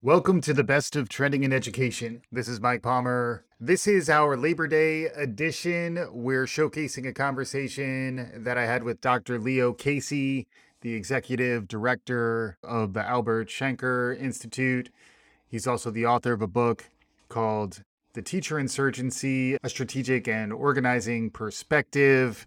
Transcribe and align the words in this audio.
Welcome 0.00 0.40
to 0.42 0.54
the 0.54 0.62
best 0.62 0.94
of 0.94 1.08
trending 1.08 1.42
in 1.42 1.52
education. 1.52 2.22
This 2.30 2.46
is 2.46 2.60
Mike 2.60 2.82
Palmer. 2.82 3.44
This 3.58 3.88
is 3.88 4.08
our 4.08 4.36
Labor 4.36 4.68
Day 4.68 5.06
edition. 5.06 6.06
We're 6.12 6.44
showcasing 6.44 7.04
a 7.04 7.12
conversation 7.12 8.30
that 8.44 8.56
I 8.56 8.64
had 8.64 8.84
with 8.84 9.00
Dr. 9.00 9.40
Leo 9.40 9.72
Casey, 9.72 10.46
the 10.82 10.94
executive 10.94 11.66
director 11.66 12.58
of 12.62 12.92
the 12.92 13.04
Albert 13.04 13.48
Shanker 13.48 14.16
Institute. 14.16 14.88
He's 15.48 15.66
also 15.66 15.90
the 15.90 16.06
author 16.06 16.32
of 16.32 16.42
a 16.42 16.46
book 16.46 16.84
called 17.28 17.82
The 18.12 18.22
Teacher 18.22 18.56
Insurgency 18.56 19.56
A 19.64 19.68
Strategic 19.68 20.28
and 20.28 20.52
Organizing 20.52 21.28
Perspective. 21.28 22.46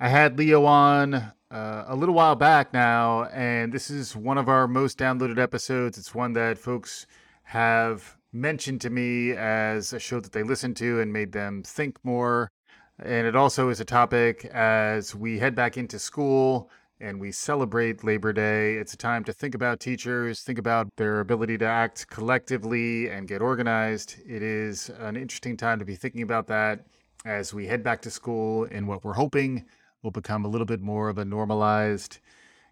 I 0.00 0.08
had 0.08 0.36
Leo 0.36 0.64
on 0.64 1.34
uh, 1.54 1.84
a 1.86 1.94
little 1.94 2.16
while 2.16 2.34
back 2.34 2.72
now, 2.72 3.24
and 3.26 3.72
this 3.72 3.88
is 3.88 4.16
one 4.16 4.38
of 4.38 4.48
our 4.48 4.66
most 4.66 4.98
downloaded 4.98 5.38
episodes. 5.38 5.96
It's 5.96 6.12
one 6.12 6.32
that 6.32 6.58
folks 6.58 7.06
have 7.44 8.16
mentioned 8.32 8.80
to 8.80 8.90
me 8.90 9.30
as 9.30 9.92
a 9.92 10.00
show 10.00 10.18
that 10.18 10.32
they 10.32 10.42
listened 10.42 10.76
to 10.78 11.00
and 11.00 11.12
made 11.12 11.30
them 11.30 11.62
think 11.62 11.96
more. 12.02 12.50
And 12.98 13.24
it 13.24 13.36
also 13.36 13.68
is 13.68 13.78
a 13.78 13.84
topic 13.84 14.44
as 14.46 15.14
we 15.14 15.38
head 15.38 15.54
back 15.54 15.76
into 15.76 15.96
school 16.00 16.70
and 17.00 17.20
we 17.20 17.30
celebrate 17.30 18.02
Labor 18.02 18.32
Day. 18.32 18.74
It's 18.74 18.94
a 18.94 18.96
time 18.96 19.22
to 19.24 19.32
think 19.32 19.54
about 19.54 19.78
teachers, 19.78 20.40
think 20.40 20.58
about 20.58 20.88
their 20.96 21.20
ability 21.20 21.58
to 21.58 21.66
act 21.66 22.08
collectively 22.08 23.08
and 23.10 23.28
get 23.28 23.40
organized. 23.40 24.16
It 24.26 24.42
is 24.42 24.90
an 24.98 25.16
interesting 25.16 25.56
time 25.56 25.78
to 25.78 25.84
be 25.84 25.94
thinking 25.94 26.22
about 26.22 26.48
that 26.48 26.86
as 27.24 27.54
we 27.54 27.68
head 27.68 27.84
back 27.84 28.02
to 28.02 28.10
school 28.10 28.66
and 28.72 28.88
what 28.88 29.04
we're 29.04 29.12
hoping 29.12 29.66
will 30.04 30.10
become 30.10 30.44
a 30.44 30.48
little 30.48 30.66
bit 30.66 30.80
more 30.80 31.08
of 31.08 31.18
a 31.18 31.24
normalized 31.24 32.18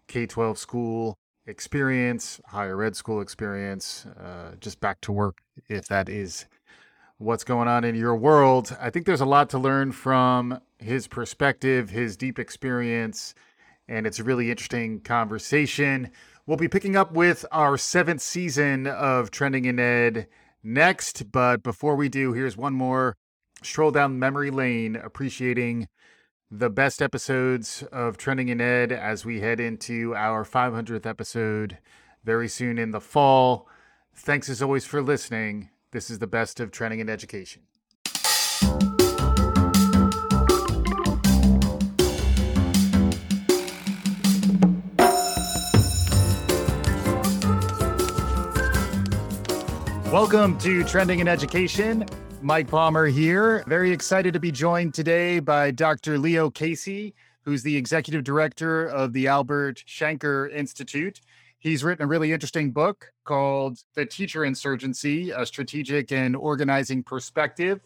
K 0.07 0.25
12 0.27 0.57
school 0.57 1.17
experience, 1.45 2.39
higher 2.45 2.81
ed 2.83 2.95
school 2.95 3.19
experience, 3.19 4.05
uh, 4.05 4.55
just 4.59 4.79
back 4.79 5.01
to 5.01 5.11
work 5.11 5.41
if 5.67 5.87
that 5.87 6.07
is 6.07 6.45
what's 7.17 7.43
going 7.43 7.67
on 7.67 7.83
in 7.83 7.95
your 7.95 8.15
world. 8.15 8.77
I 8.79 8.89
think 8.89 9.05
there's 9.05 9.21
a 9.21 9.25
lot 9.25 9.49
to 9.49 9.59
learn 9.59 9.91
from 9.91 10.59
his 10.77 11.07
perspective, 11.07 11.89
his 11.89 12.15
deep 12.15 12.37
experience, 12.39 13.33
and 13.87 14.05
it's 14.05 14.19
a 14.19 14.23
really 14.23 14.51
interesting 14.51 15.01
conversation. 15.01 16.11
We'll 16.45 16.57
be 16.57 16.67
picking 16.67 16.95
up 16.95 17.13
with 17.13 17.45
our 17.51 17.77
seventh 17.77 18.21
season 18.21 18.85
of 18.87 19.31
Trending 19.31 19.65
in 19.65 19.79
Ed 19.79 20.27
next, 20.63 21.31
but 21.31 21.63
before 21.63 21.95
we 21.95 22.09
do, 22.09 22.33
here's 22.33 22.57
one 22.57 22.73
more 22.73 23.15
stroll 23.61 23.91
down 23.91 24.19
memory 24.19 24.51
lane, 24.51 24.95
appreciating 24.95 25.87
the 26.55 26.69
best 26.69 27.01
episodes 27.01 27.81
of 27.91 28.15
Trending 28.15 28.47
in 28.47 28.61
Ed 28.61 28.91
as 28.91 29.25
we 29.25 29.39
head 29.39 29.59
into 29.59 30.13
our 30.15 30.45
500th 30.45 31.03
episode 31.03 31.79
very 32.23 32.47
soon 32.47 32.77
in 32.77 32.91
the 32.91 33.01
fall. 33.01 33.67
Thanks 34.13 34.49
as 34.49 34.61
always 34.61 34.85
for 34.85 35.01
listening. 35.01 35.71
This 35.93 36.11
is 36.11 36.19
the 36.19 36.27
best 36.27 36.59
of 36.59 36.69
Trending 36.69 36.99
in 36.99 37.09
Education. 37.09 37.63
Welcome 50.11 50.59
to 50.59 50.83
Trending 50.83 51.19
in 51.19 51.27
Education. 51.27 52.05
Mike 52.43 52.67
Palmer 52.67 53.05
here. 53.05 53.63
Very 53.67 53.91
excited 53.91 54.33
to 54.33 54.39
be 54.39 54.51
joined 54.51 54.93
today 54.93 55.39
by 55.39 55.71
Dr. 55.71 56.17
Leo 56.17 56.49
Casey, 56.49 57.15
who's 57.43 57.63
the 57.63 57.77
executive 57.77 58.25
director 58.25 58.85
of 58.87 59.13
the 59.13 59.27
Albert 59.27 59.81
Shanker 59.87 60.53
Institute. 60.53 61.21
He's 61.59 61.85
written 61.85 62.03
a 62.03 62.07
really 62.07 62.33
interesting 62.33 62.71
book 62.71 63.13
called 63.23 63.79
The 63.95 64.05
Teacher 64.05 64.43
Insurgency 64.43 65.31
A 65.31 65.45
Strategic 65.45 66.11
and 66.11 66.35
Organizing 66.35 67.01
Perspective. 67.01 67.79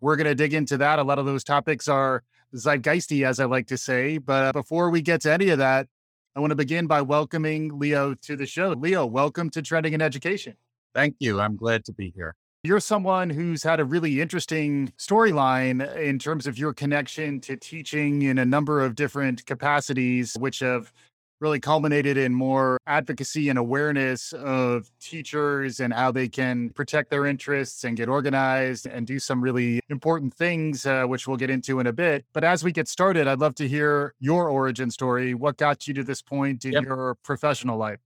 We're 0.00 0.14
going 0.14 0.28
to 0.28 0.36
dig 0.36 0.54
into 0.54 0.76
that. 0.76 1.00
A 1.00 1.02
lot 1.02 1.18
of 1.18 1.26
those 1.26 1.42
topics 1.42 1.88
are 1.88 2.22
zeitgeisty, 2.54 3.26
as 3.26 3.40
I 3.40 3.46
like 3.46 3.66
to 3.66 3.76
say. 3.76 4.18
But 4.18 4.52
before 4.52 4.90
we 4.90 5.02
get 5.02 5.22
to 5.22 5.32
any 5.32 5.48
of 5.48 5.58
that, 5.58 5.88
I 6.36 6.40
want 6.40 6.52
to 6.52 6.56
begin 6.56 6.86
by 6.86 7.02
welcoming 7.02 7.76
Leo 7.76 8.14
to 8.14 8.36
the 8.36 8.46
show. 8.46 8.68
Leo, 8.68 9.04
welcome 9.04 9.50
to 9.50 9.62
Trending 9.62 9.94
in 9.94 10.00
Education. 10.00 10.54
Thank 10.94 11.16
you. 11.18 11.40
I'm 11.40 11.56
glad 11.56 11.84
to 11.86 11.92
be 11.92 12.12
here. 12.14 12.36
You're 12.66 12.80
someone 12.80 13.30
who's 13.30 13.62
had 13.62 13.78
a 13.78 13.84
really 13.84 14.20
interesting 14.20 14.92
storyline 14.98 15.96
in 15.98 16.18
terms 16.18 16.48
of 16.48 16.58
your 16.58 16.74
connection 16.74 17.40
to 17.42 17.56
teaching 17.56 18.22
in 18.22 18.38
a 18.38 18.44
number 18.44 18.84
of 18.84 18.96
different 18.96 19.46
capacities, 19.46 20.34
which 20.40 20.58
have 20.58 20.92
really 21.40 21.60
culminated 21.60 22.16
in 22.16 22.34
more 22.34 22.78
advocacy 22.88 23.50
and 23.50 23.56
awareness 23.56 24.32
of 24.32 24.90
teachers 24.98 25.78
and 25.78 25.94
how 25.94 26.10
they 26.10 26.26
can 26.26 26.70
protect 26.70 27.08
their 27.08 27.24
interests 27.24 27.84
and 27.84 27.96
get 27.96 28.08
organized 28.08 28.88
and 28.88 29.06
do 29.06 29.20
some 29.20 29.40
really 29.40 29.78
important 29.88 30.34
things, 30.34 30.86
uh, 30.86 31.04
which 31.04 31.28
we'll 31.28 31.36
get 31.36 31.50
into 31.50 31.78
in 31.78 31.86
a 31.86 31.92
bit. 31.92 32.24
But 32.32 32.42
as 32.42 32.64
we 32.64 32.72
get 32.72 32.88
started, 32.88 33.28
I'd 33.28 33.38
love 33.38 33.54
to 33.56 33.68
hear 33.68 34.12
your 34.18 34.48
origin 34.48 34.90
story. 34.90 35.34
What 35.34 35.56
got 35.56 35.86
you 35.86 35.94
to 35.94 36.02
this 36.02 36.20
point 36.20 36.64
in 36.64 36.72
yep. 36.72 36.82
your 36.82 37.14
professional 37.22 37.78
life? 37.78 38.00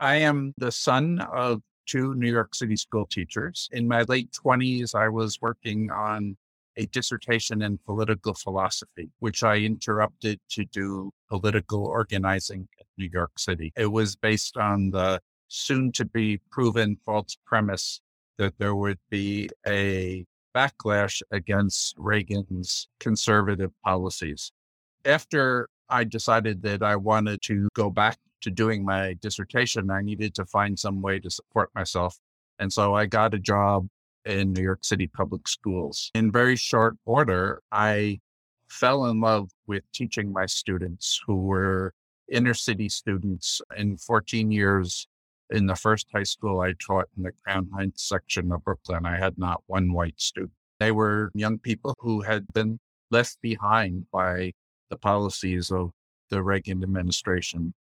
I 0.00 0.16
am 0.16 0.54
the 0.56 0.72
son 0.72 1.20
of 1.20 1.60
two 1.86 2.14
New 2.14 2.30
York 2.30 2.54
City 2.54 2.76
school 2.76 3.06
teachers. 3.06 3.68
In 3.72 3.88
my 3.88 4.02
late 4.02 4.30
20s, 4.32 4.94
I 4.94 5.08
was 5.08 5.40
working 5.40 5.90
on 5.90 6.36
a 6.76 6.86
dissertation 6.86 7.62
in 7.62 7.78
political 7.78 8.34
philosophy, 8.34 9.08
which 9.20 9.42
I 9.42 9.56
interrupted 9.56 10.40
to 10.50 10.64
do 10.66 11.10
political 11.28 11.86
organizing 11.86 12.68
in 12.78 12.86
New 12.98 13.10
York 13.10 13.38
City. 13.38 13.72
It 13.76 13.86
was 13.86 14.16
based 14.16 14.56
on 14.56 14.90
the 14.90 15.20
soon 15.48 15.92
to 15.92 16.04
be 16.04 16.40
proven 16.50 16.98
false 17.04 17.36
premise 17.46 18.00
that 18.38 18.58
there 18.58 18.74
would 18.74 18.98
be 19.10 19.48
a 19.66 20.26
backlash 20.54 21.22
against 21.30 21.94
Reagan's 21.96 22.88
conservative 23.00 23.70
policies. 23.84 24.52
After 25.04 25.68
I 25.88 26.04
decided 26.04 26.62
that 26.62 26.82
I 26.82 26.96
wanted 26.96 27.42
to 27.42 27.68
go 27.74 27.90
back 27.90 28.18
to 28.46 28.50
doing 28.52 28.84
my 28.84 29.14
dissertation, 29.20 29.90
I 29.90 30.02
needed 30.02 30.32
to 30.36 30.46
find 30.46 30.78
some 30.78 31.02
way 31.02 31.18
to 31.18 31.28
support 31.28 31.68
myself. 31.74 32.16
And 32.60 32.72
so 32.72 32.94
I 32.94 33.06
got 33.06 33.34
a 33.34 33.40
job 33.40 33.88
in 34.24 34.52
New 34.52 34.62
York 34.62 34.84
City 34.84 35.08
public 35.08 35.48
schools. 35.48 36.12
In 36.14 36.30
very 36.30 36.54
short 36.54 36.94
order, 37.04 37.60
I 37.72 38.20
fell 38.68 39.06
in 39.06 39.20
love 39.20 39.50
with 39.66 39.82
teaching 39.92 40.32
my 40.32 40.46
students 40.46 41.20
who 41.26 41.34
were 41.42 41.92
inner 42.30 42.54
city 42.54 42.88
students. 42.88 43.60
In 43.76 43.96
14 43.96 44.52
years, 44.52 45.08
in 45.50 45.66
the 45.66 45.74
first 45.74 46.06
high 46.14 46.22
school 46.22 46.60
I 46.60 46.74
taught 46.74 47.08
in 47.16 47.24
the 47.24 47.32
Crown 47.42 47.68
Heights 47.74 48.08
section 48.08 48.52
of 48.52 48.62
Brooklyn, 48.62 49.06
I 49.06 49.18
had 49.18 49.36
not 49.38 49.64
one 49.66 49.92
white 49.92 50.20
student. 50.20 50.52
They 50.78 50.92
were 50.92 51.32
young 51.34 51.58
people 51.58 51.94
who 51.98 52.20
had 52.20 52.46
been 52.54 52.78
left 53.10 53.38
behind 53.42 54.06
by 54.12 54.52
the 54.88 54.98
policies 54.98 55.72
of 55.72 55.90
the 56.30 56.44
Reagan 56.44 56.84
administration 56.84 57.74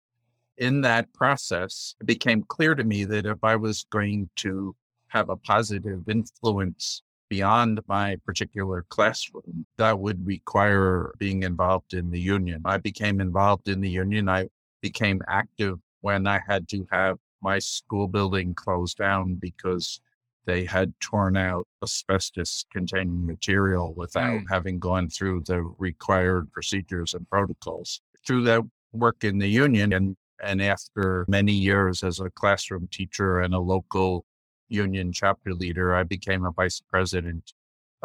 in 0.57 0.81
that 0.81 1.11
process, 1.13 1.95
it 1.99 2.05
became 2.05 2.43
clear 2.43 2.75
to 2.75 2.83
me 2.83 3.03
that 3.05 3.25
if 3.25 3.43
I 3.43 3.55
was 3.55 3.85
going 3.91 4.29
to 4.37 4.75
have 5.07 5.29
a 5.29 5.35
positive 5.35 6.07
influence 6.09 7.01
beyond 7.29 7.79
my 7.87 8.17
particular 8.25 8.85
classroom, 8.89 9.65
that 9.77 9.99
would 9.99 10.25
require 10.25 11.13
being 11.17 11.43
involved 11.43 11.93
in 11.93 12.11
the 12.11 12.19
union. 12.19 12.61
I 12.65 12.77
became 12.77 13.19
involved 13.19 13.67
in 13.67 13.81
the 13.81 13.89
union. 13.89 14.29
I 14.29 14.49
became 14.81 15.21
active 15.27 15.79
when 16.01 16.27
I 16.27 16.39
had 16.47 16.67
to 16.69 16.87
have 16.91 17.17
my 17.41 17.59
school 17.59 18.07
building 18.07 18.53
closed 18.53 18.97
down 18.97 19.35
because 19.35 19.99
they 20.45 20.63
had 20.63 20.93
torn 20.99 21.35
out 21.35 21.67
asbestos 21.81 22.65
containing 22.71 23.25
material 23.25 23.93
without 23.95 24.41
mm. 24.41 24.43
having 24.49 24.77
gone 24.79 25.09
through 25.09 25.41
the 25.45 25.61
required 25.79 26.51
procedures 26.51 27.13
and 27.15 27.27
protocols. 27.29 28.01
Through 28.25 28.43
that 28.43 28.61
work 28.93 29.23
in 29.23 29.39
the 29.39 29.47
union 29.47 29.93
and 29.93 30.15
and 30.43 30.61
after 30.61 31.25
many 31.27 31.53
years 31.53 32.03
as 32.03 32.19
a 32.19 32.29
classroom 32.29 32.87
teacher 32.91 33.39
and 33.39 33.53
a 33.53 33.59
local 33.59 34.25
union 34.69 35.11
chapter 35.11 35.53
leader, 35.53 35.95
I 35.95 36.03
became 36.03 36.45
a 36.45 36.51
vice 36.51 36.81
president 36.89 37.53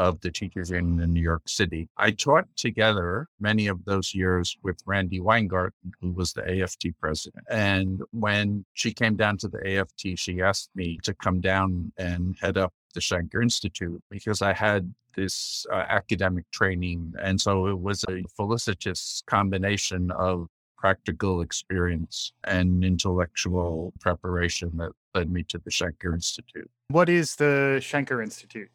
of 0.01 0.21
the 0.23 0.31
teachers 0.31 0.71
union 0.71 1.01
in 1.01 1.13
New 1.13 1.21
York 1.21 1.43
City. 1.47 1.89
I 1.99 2.13
taught 2.13 2.47
together 2.57 3.27
many 3.39 3.67
of 3.67 3.85
those 3.85 4.15
years 4.15 4.57
with 4.63 4.79
Randi 4.87 5.21
Weingarten, 5.21 5.93
who 6.01 6.13
was 6.13 6.33
the 6.33 6.63
AFT 6.63 6.87
president. 6.99 7.45
And 7.51 8.01
when 8.13 8.65
she 8.73 8.95
came 8.95 9.17
down 9.17 9.37
to 9.39 9.49
the 9.49 9.79
AFT, 9.79 10.19
she 10.19 10.41
asked 10.41 10.71
me 10.75 10.99
to 11.03 11.13
come 11.13 11.41
down 11.41 11.93
and 11.99 12.35
head 12.41 12.57
up 12.57 12.73
the 12.95 13.01
Shanker 13.01 13.43
Institute 13.43 14.03
because 14.11 14.41
I 14.41 14.55
had 14.55 14.93
this 15.17 15.67
uh, 15.71 15.85
academic 15.89 16.51
training. 16.51 17.13
And 17.21 17.39
so 17.39 17.67
it 17.67 17.79
was 17.79 18.03
a 18.09 18.23
felicitous 18.37 19.23
combination 19.27 20.11
of 20.13 20.47
practical 20.81 21.43
experience 21.43 22.33
and 22.45 22.83
intellectual 22.83 23.93
preparation 24.01 24.71
that 24.79 24.91
led 25.15 25.31
me 25.31 25.43
to 25.43 25.59
the 25.59 25.71
Shanker 25.71 26.15
Institute. 26.15 26.71
What 26.89 27.11
is 27.11 27.37
the 27.37 27.79
Shanker 27.83 28.23
Institute? 28.23 28.71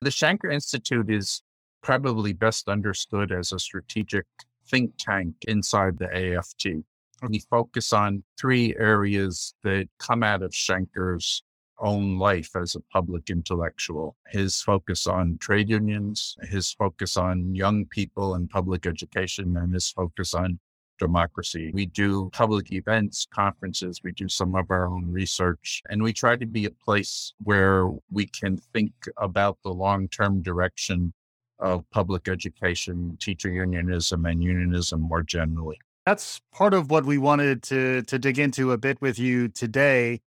The 0.00 0.10
Shanker 0.10 0.52
Institute 0.52 1.10
is 1.10 1.42
probably 1.82 2.32
best 2.32 2.68
understood 2.68 3.30
as 3.30 3.52
a 3.52 3.58
strategic 3.58 4.24
think 4.68 4.92
tank 4.98 5.34
inside 5.46 5.98
the 5.98 6.08
AFT. 6.36 6.82
We 7.28 7.40
focus 7.50 7.92
on 7.92 8.22
three 8.40 8.74
areas 8.78 9.54
that 9.62 9.88
come 9.98 10.22
out 10.22 10.42
of 10.42 10.52
Shanker's 10.52 11.42
own 11.78 12.18
life 12.18 12.56
as 12.56 12.74
a 12.74 12.80
public 12.92 13.28
intellectual. 13.28 14.16
His 14.28 14.62
focus 14.62 15.06
on 15.06 15.36
trade 15.38 15.68
unions, 15.68 16.36
his 16.42 16.72
focus 16.72 17.18
on 17.18 17.54
young 17.54 17.84
people 17.86 18.34
and 18.34 18.48
public 18.48 18.86
education, 18.86 19.56
and 19.58 19.74
his 19.74 19.90
focus 19.90 20.32
on 20.32 20.58
democracy. 21.00 21.72
We 21.74 21.86
do 21.86 22.30
public 22.32 22.70
events, 22.70 23.26
conferences, 23.34 24.00
we 24.04 24.12
do 24.12 24.28
some 24.28 24.54
of 24.54 24.70
our 24.70 24.86
own 24.86 25.10
research, 25.10 25.82
and 25.90 26.00
we 26.02 26.12
try 26.12 26.36
to 26.36 26.46
be 26.46 26.66
a 26.66 26.70
place 26.70 27.34
where 27.42 27.90
we 28.12 28.26
can 28.26 28.58
think 28.72 28.92
about 29.16 29.58
the 29.64 29.70
long 29.70 30.06
term 30.06 30.42
direction 30.42 31.12
of 31.58 31.84
public 31.90 32.28
education, 32.28 33.18
teacher 33.20 33.50
unionism, 33.50 34.24
and 34.24 34.42
unionism 34.42 35.00
more 35.00 35.22
generally. 35.22 35.78
That's 36.06 36.40
part 36.52 36.74
of 36.74 36.90
what 36.90 37.04
we 37.04 37.18
wanted 37.18 37.62
to 37.64 38.02
to 38.02 38.18
dig 38.18 38.38
into 38.38 38.72
a 38.72 38.78
bit 38.78 39.00
with 39.00 39.18
you 39.18 39.48
today 39.48 40.20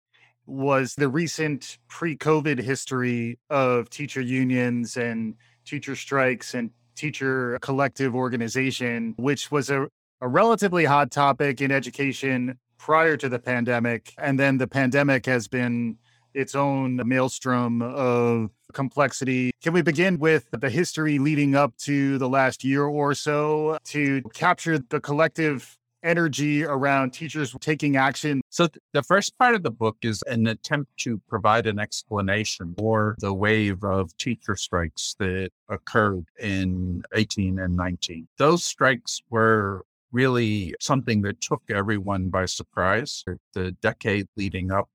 was 0.47 0.95
the 0.97 1.09
recent 1.09 1.79
pre-COVID 1.89 2.59
history 2.59 3.39
of 3.49 3.89
teacher 3.89 4.21
unions 4.21 4.97
and 4.97 5.35
teacher 5.65 5.95
strikes 5.95 6.53
and 6.55 6.71
teacher 6.97 7.59
collective 7.63 8.15
organization, 8.15 9.15
which 9.17 9.51
was 9.51 9.71
a, 9.71 9.87
a 10.23 10.29
relatively 10.29 10.85
hot 10.85 11.11
topic 11.11 11.61
in 11.61 11.73
education 11.73 12.57
prior 12.79 13.17
to 13.17 13.29
the 13.29 13.41
pandemic. 13.41 14.15
And 14.19 14.39
then 14.39 14.57
the 14.57 14.69
pandemic 14.69 15.27
has 15.27 15.49
been 15.49 15.99
its 16.33 16.55
own 16.55 17.01
maelstrom 17.05 17.83
of 17.83 18.51
complexity. 18.73 19.51
Can 19.61 19.73
we 19.73 19.83
begin 19.83 20.19
with 20.19 20.49
the 20.53 20.71
history 20.71 21.19
leading 21.19 21.57
up 21.57 21.77
to 21.79 22.19
the 22.19 22.29
last 22.29 22.63
year 22.63 22.85
or 22.85 23.15
so 23.15 23.79
to 23.87 24.23
capture 24.33 24.79
the 24.79 25.01
collective 25.01 25.77
energy 26.05 26.65
around 26.65 27.11
teachers 27.11 27.55
taking 27.61 27.97
action? 27.97 28.43
So, 28.49 28.69
th- 28.69 28.79
the 28.93 29.03
first 29.03 29.37
part 29.39 29.57
of 29.57 29.65
the 29.65 29.71
book 29.71 29.97
is 30.03 30.23
an 30.29 30.47
attempt 30.47 30.97
to 30.99 31.21
provide 31.29 31.67
an 31.67 31.79
explanation 31.79 32.75
for 32.79 33.17
the 33.19 33.35
wave 33.35 33.85
of 33.85 34.17
teacher 34.17 34.57
strikes 34.57 35.17
that 35.19 35.51
occurred 35.69 36.27
in 36.41 37.03
18 37.13 37.59
and 37.59 37.77
19. 37.77 38.29
Those 38.39 38.65
strikes 38.65 39.21
were 39.29 39.85
really 40.13 40.75
something 40.81 41.23
that 41.23 41.41
took 41.41 41.63
everyone 41.71 42.29
by 42.29 42.45
surprise. 42.45 43.25
The 43.55 43.73
decade 43.83 44.27
leading 44.37 44.71
up 44.71 44.89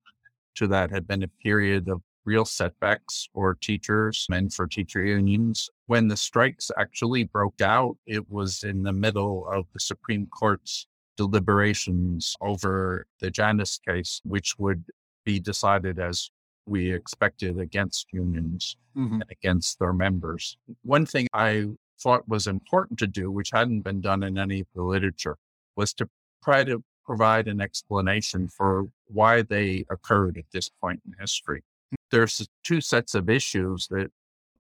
to 0.56 0.68
that 0.68 0.92
had 0.92 1.08
been 1.08 1.24
a 1.24 1.28
period 1.28 1.90
of 1.90 2.02
real 2.26 2.46
setbacks 2.46 3.30
for 3.34 3.56
teachers 3.56 4.28
and 4.30 4.54
for 4.54 4.68
teacher 4.68 5.04
unions. 5.04 5.70
When 5.86 6.08
the 6.08 6.18
strikes 6.18 6.70
actually 6.78 7.24
broke 7.24 7.62
out, 7.62 7.98
it 8.06 8.30
was 8.30 8.64
in 8.64 8.84
the 8.84 8.94
middle 8.94 9.48
of 9.48 9.66
the 9.74 9.80
Supreme 9.80 10.28
Court's 10.28 10.88
deliberations 11.16 12.36
over 12.42 13.08
the 13.20 13.32
Janus 13.32 13.80
case, 13.80 14.22
which 14.24 14.60
would 14.60 14.84
be 15.26 15.40
decided 15.40 16.00
as 16.00 16.30
we 16.68 16.92
expected 16.92 17.60
against 17.60 18.08
unions 18.12 18.76
mm-hmm. 18.96 19.16
and 19.16 19.26
against 19.32 19.80
their 19.80 19.94
members. 19.94 20.58
One 20.84 21.06
thing 21.06 21.28
I 21.34 21.68
thought 22.00 22.28
was 22.28 22.48
important 22.48 23.00
to 23.00 23.08
do, 23.08 23.32
which 23.32 23.52
hadn't 23.52 23.82
been 23.82 24.02
done 24.02 24.24
in 24.24 24.38
any 24.38 24.62
of 24.62 24.68
the 24.76 24.84
literature, 24.84 25.38
was 25.76 25.94
to 25.96 26.10
try 26.44 26.64
to 26.64 26.84
provide 27.06 27.48
an 27.48 27.62
explanation 27.62 28.48
for 28.48 28.88
why 29.08 29.42
they 29.42 29.86
occurred 29.90 30.38
at 30.38 30.46
this 30.52 30.70
point 30.70 31.02
in 31.06 31.14
history. 31.20 31.64
There's 32.12 32.48
two 32.64 32.82
sets 32.82 33.16
of 33.16 33.30
issues 33.30 33.88
that 33.90 34.12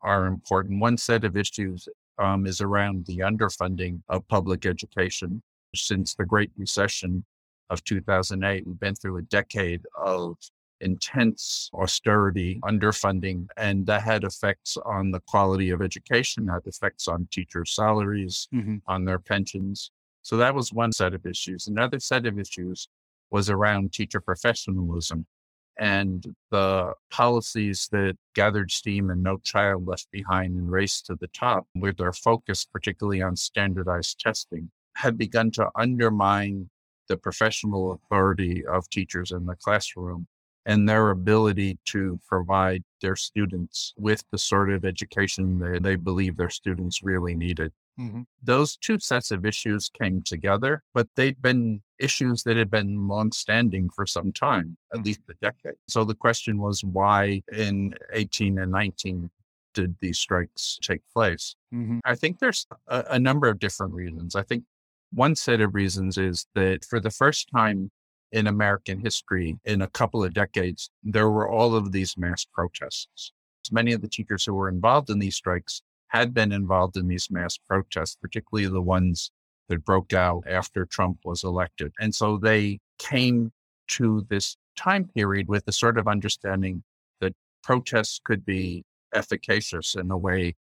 are 0.01 0.25
important. 0.27 0.79
One 0.79 0.97
set 0.97 1.25
of 1.25 1.35
issues 1.35 1.87
um, 2.17 2.45
is 2.45 2.61
around 2.61 3.05
the 3.05 3.19
underfunding 3.19 4.01
of 4.09 4.27
public 4.27 4.65
education. 4.65 5.41
Since 5.75 6.15
the 6.15 6.25
Great 6.25 6.51
Recession 6.57 7.25
of 7.69 7.83
2008, 7.83 8.65
we've 8.65 8.79
been 8.79 8.95
through 8.95 9.17
a 9.17 9.21
decade 9.23 9.81
of 9.97 10.37
intense 10.81 11.69
austerity, 11.73 12.59
underfunding, 12.63 13.47
and 13.57 13.85
that 13.87 14.03
had 14.03 14.23
effects 14.23 14.77
on 14.85 15.11
the 15.11 15.19
quality 15.21 15.69
of 15.69 15.81
education, 15.81 16.47
had 16.47 16.65
effects 16.65 17.07
on 17.07 17.27
teachers' 17.31 17.73
salaries, 17.73 18.47
mm-hmm. 18.53 18.77
on 18.87 19.05
their 19.05 19.19
pensions. 19.19 19.91
So 20.21 20.37
that 20.37 20.55
was 20.55 20.73
one 20.73 20.91
set 20.91 21.13
of 21.13 21.25
issues. 21.25 21.67
Another 21.67 21.99
set 21.99 22.25
of 22.25 22.37
issues 22.37 22.89
was 23.31 23.49
around 23.49 23.93
teacher 23.93 24.21
professionalism 24.21 25.25
and 25.79 26.35
the 26.49 26.93
policies 27.11 27.87
that 27.91 28.17
gathered 28.33 28.71
steam 28.71 29.09
and 29.09 29.21
No 29.21 29.37
Child 29.37 29.87
Left 29.87 30.07
Behind 30.11 30.55
and 30.55 30.71
Race 30.71 31.01
to 31.03 31.15
the 31.15 31.27
Top, 31.27 31.67
with 31.75 31.97
their 31.97 32.13
focus 32.13 32.65
particularly 32.65 33.21
on 33.21 33.35
standardized 33.35 34.19
testing, 34.19 34.71
had 34.95 35.17
begun 35.17 35.51
to 35.51 35.69
undermine 35.75 36.69
the 37.07 37.17
professional 37.17 37.91
authority 37.91 38.65
of 38.65 38.89
teachers 38.89 39.31
in 39.31 39.45
the 39.45 39.55
classroom 39.55 40.27
and 40.67 40.87
their 40.87 41.11
ability 41.11 41.79
to 41.85 42.19
provide 42.27 42.83
their 43.01 43.15
students 43.15 43.93
with 43.97 44.23
the 44.31 44.37
sort 44.37 44.69
of 44.69 44.83
education 44.83 45.57
that 45.59 45.81
they 45.81 45.95
believe 45.95 46.35
their 46.35 46.49
students 46.49 47.01
really 47.01 47.33
needed. 47.33 47.71
Mm-hmm. 47.97 48.23
Those 48.43 48.75
two 48.75 48.99
sets 48.99 49.31
of 49.31 49.45
issues 49.45 49.89
came 49.89 50.21
together, 50.21 50.83
but 50.93 51.07
they'd 51.15 51.41
been 51.41 51.81
issues 51.99 52.43
that 52.43 52.57
had 52.57 52.69
been 52.69 53.07
longstanding 53.07 53.89
for 53.95 54.05
some 54.05 54.31
time, 54.33 54.77
at 54.93 55.03
least 55.03 55.21
a 55.29 55.33
decade. 55.41 55.79
So 55.87 56.03
the 56.03 56.13
question 56.13 56.59
was 56.59 56.83
why 56.83 57.41
in 57.51 57.95
18 58.11 58.59
and 58.59 58.71
19 58.71 59.31
did 59.73 59.95
these 60.01 60.19
strikes 60.19 60.77
take 60.81 61.01
place? 61.13 61.55
Mm-hmm. 61.73 61.99
I 62.03 62.15
think 62.15 62.39
there's 62.39 62.67
a, 62.87 63.05
a 63.11 63.19
number 63.19 63.47
of 63.47 63.57
different 63.57 63.93
reasons. 63.93 64.35
I 64.35 64.43
think 64.43 64.65
one 65.13 65.35
set 65.35 65.61
of 65.61 65.73
reasons 65.73 66.17
is 66.17 66.45
that 66.55 66.83
for 66.83 66.99
the 66.99 67.09
first 67.09 67.49
time 67.55 67.89
in 68.31 68.47
American 68.47 68.99
history, 68.99 69.57
in 69.65 69.81
a 69.81 69.87
couple 69.87 70.23
of 70.23 70.33
decades, 70.33 70.89
there 71.03 71.29
were 71.29 71.49
all 71.49 71.75
of 71.75 71.91
these 71.91 72.17
mass 72.17 72.45
protests. 72.45 73.31
Many 73.71 73.93
of 73.93 74.01
the 74.01 74.07
teachers 74.07 74.45
who 74.45 74.53
were 74.53 74.69
involved 74.69 75.09
in 75.09 75.19
these 75.19 75.35
strikes 75.35 75.81
had 76.07 76.33
been 76.33 76.51
involved 76.51 76.95
in 76.95 77.07
these 77.07 77.29
mass 77.29 77.57
protests, 77.57 78.17
particularly 78.21 78.69
the 78.69 78.81
ones 78.81 79.31
that 79.67 79.83
broke 79.83 80.13
out 80.13 80.43
after 80.47 80.85
Trump 80.85 81.19
was 81.25 81.43
elected. 81.43 81.91
And 81.99 82.15
so 82.15 82.37
they 82.37 82.79
came 82.97 83.51
to 83.87 84.25
this 84.29 84.55
time 84.77 85.09
period 85.13 85.47
with 85.47 85.67
a 85.67 85.71
sort 85.71 85.97
of 85.97 86.07
understanding 86.07 86.83
that 87.19 87.33
protests 87.63 88.21
could 88.23 88.45
be 88.45 88.83
efficacious 89.13 89.95
in 89.95 90.11
a 90.11 90.17
way 90.17 90.55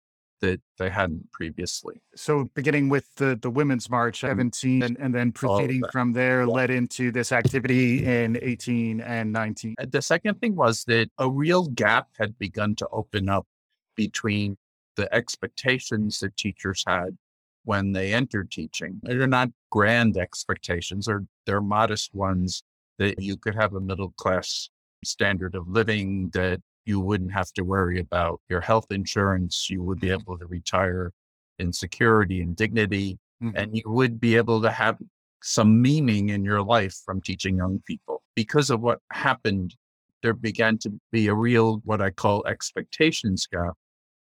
that 0.43 0.59
they 0.77 0.89
hadn't 0.89 1.31
previously. 1.31 2.01
So 2.15 2.49
beginning 2.53 2.89
with 2.89 3.07
the, 3.15 3.39
the 3.41 3.49
Women's 3.49 3.89
March 3.89 4.19
mm-hmm. 4.19 4.31
17 4.31 4.83
and, 4.83 4.97
and 4.99 5.15
then 5.15 5.31
proceeding 5.31 5.81
from 5.89 6.11
there 6.11 6.45
led 6.45 6.69
into 6.69 7.13
this 7.13 7.31
activity 7.31 8.05
in 8.05 8.37
18 8.41 8.99
and 8.99 9.31
19. 9.31 9.75
The 9.87 10.01
second 10.01 10.41
thing 10.41 10.55
was 10.55 10.83
that 10.87 11.09
a 11.17 11.29
real 11.29 11.67
gap 11.69 12.09
had 12.19 12.37
begun 12.37 12.75
to 12.75 12.87
open 12.91 13.29
up 13.29 13.47
between 13.95 14.57
the 14.97 15.11
expectations 15.15 16.19
that 16.19 16.35
teachers 16.35 16.83
had 16.85 17.17
when 17.63 17.93
they 17.93 18.13
entered 18.13 18.51
teaching. 18.51 18.99
They're 19.01 19.25
not 19.27 19.49
grand 19.69 20.17
expectations, 20.17 21.07
or 21.07 21.23
they're 21.45 21.61
modest 21.61 22.13
ones 22.13 22.63
that 22.99 23.21
you 23.21 23.37
could 23.37 23.55
have 23.55 23.75
a 23.75 23.79
middle 23.79 24.11
class 24.17 24.69
standard 25.05 25.55
of 25.55 25.69
living, 25.69 26.31
that 26.33 26.59
you 26.85 26.99
wouldn't 26.99 27.33
have 27.33 27.51
to 27.53 27.63
worry 27.63 27.99
about 27.99 28.41
your 28.49 28.61
health 28.61 28.87
insurance, 28.91 29.69
you 29.69 29.81
would 29.83 29.99
be 29.99 30.09
able 30.09 30.37
to 30.37 30.45
retire 30.45 31.11
in 31.59 31.71
security 31.71 32.41
and 32.41 32.55
dignity, 32.55 33.17
mm-hmm. 33.41 33.55
and 33.55 33.75
you 33.75 33.83
would 33.85 34.19
be 34.19 34.35
able 34.35 34.61
to 34.61 34.71
have 34.71 34.97
some 35.41 35.81
meaning 35.81 36.29
in 36.29 36.43
your 36.43 36.61
life 36.61 36.95
from 37.05 37.21
teaching 37.21 37.57
young 37.57 37.81
people. 37.85 38.21
Because 38.35 38.69
of 38.69 38.81
what 38.81 38.99
happened, 39.11 39.75
there 40.21 40.33
began 40.33 40.77
to 40.79 40.91
be 41.11 41.27
a 41.27 41.33
real, 41.33 41.81
what 41.83 42.01
I 42.01 42.09
call 42.09 42.45
expectations 42.47 43.47
gap 43.47 43.73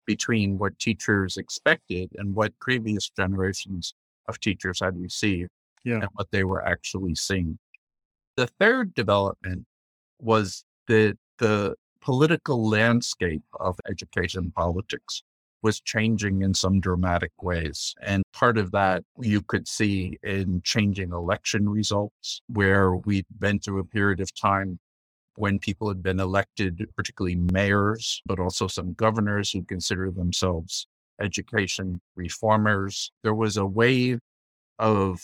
between 0.06 0.58
what 0.58 0.78
teachers 0.78 1.36
expected 1.36 2.10
and 2.16 2.34
what 2.34 2.58
previous 2.60 3.08
generations 3.10 3.94
of 4.28 4.40
teachers 4.40 4.80
had 4.80 5.00
received 5.00 5.50
yeah. 5.84 5.94
and 5.94 6.08
what 6.14 6.28
they 6.32 6.44
were 6.44 6.66
actually 6.66 7.14
seeing. 7.14 7.58
The 8.36 8.48
third 8.58 8.94
development 8.94 9.64
was 10.18 10.64
that 10.88 11.16
the 11.38 11.76
political 12.02 12.68
landscape 12.68 13.44
of 13.60 13.78
education 13.88 14.52
politics 14.54 15.22
was 15.62 15.80
changing 15.80 16.42
in 16.42 16.52
some 16.52 16.80
dramatic 16.80 17.30
ways. 17.40 17.94
And 18.02 18.24
part 18.32 18.58
of 18.58 18.72
that 18.72 19.04
you 19.20 19.40
could 19.42 19.68
see 19.68 20.18
in 20.22 20.60
changing 20.64 21.12
election 21.12 21.68
results, 21.68 22.42
where 22.48 22.96
we'd 22.96 23.26
been 23.38 23.60
through 23.60 23.78
a 23.78 23.84
period 23.84 24.20
of 24.20 24.34
time 24.34 24.78
when 25.36 25.58
people 25.58 25.88
had 25.88 26.02
been 26.02 26.20
elected, 26.20 26.84
particularly 26.96 27.36
mayors, 27.36 28.20
but 28.26 28.38
also 28.40 28.66
some 28.66 28.92
governors 28.94 29.52
who 29.52 29.62
consider 29.62 30.10
themselves 30.10 30.86
education 31.20 32.00
reformers. 32.16 33.12
There 33.22 33.34
was 33.34 33.56
a 33.56 33.64
wave 33.64 34.18
of 34.78 35.22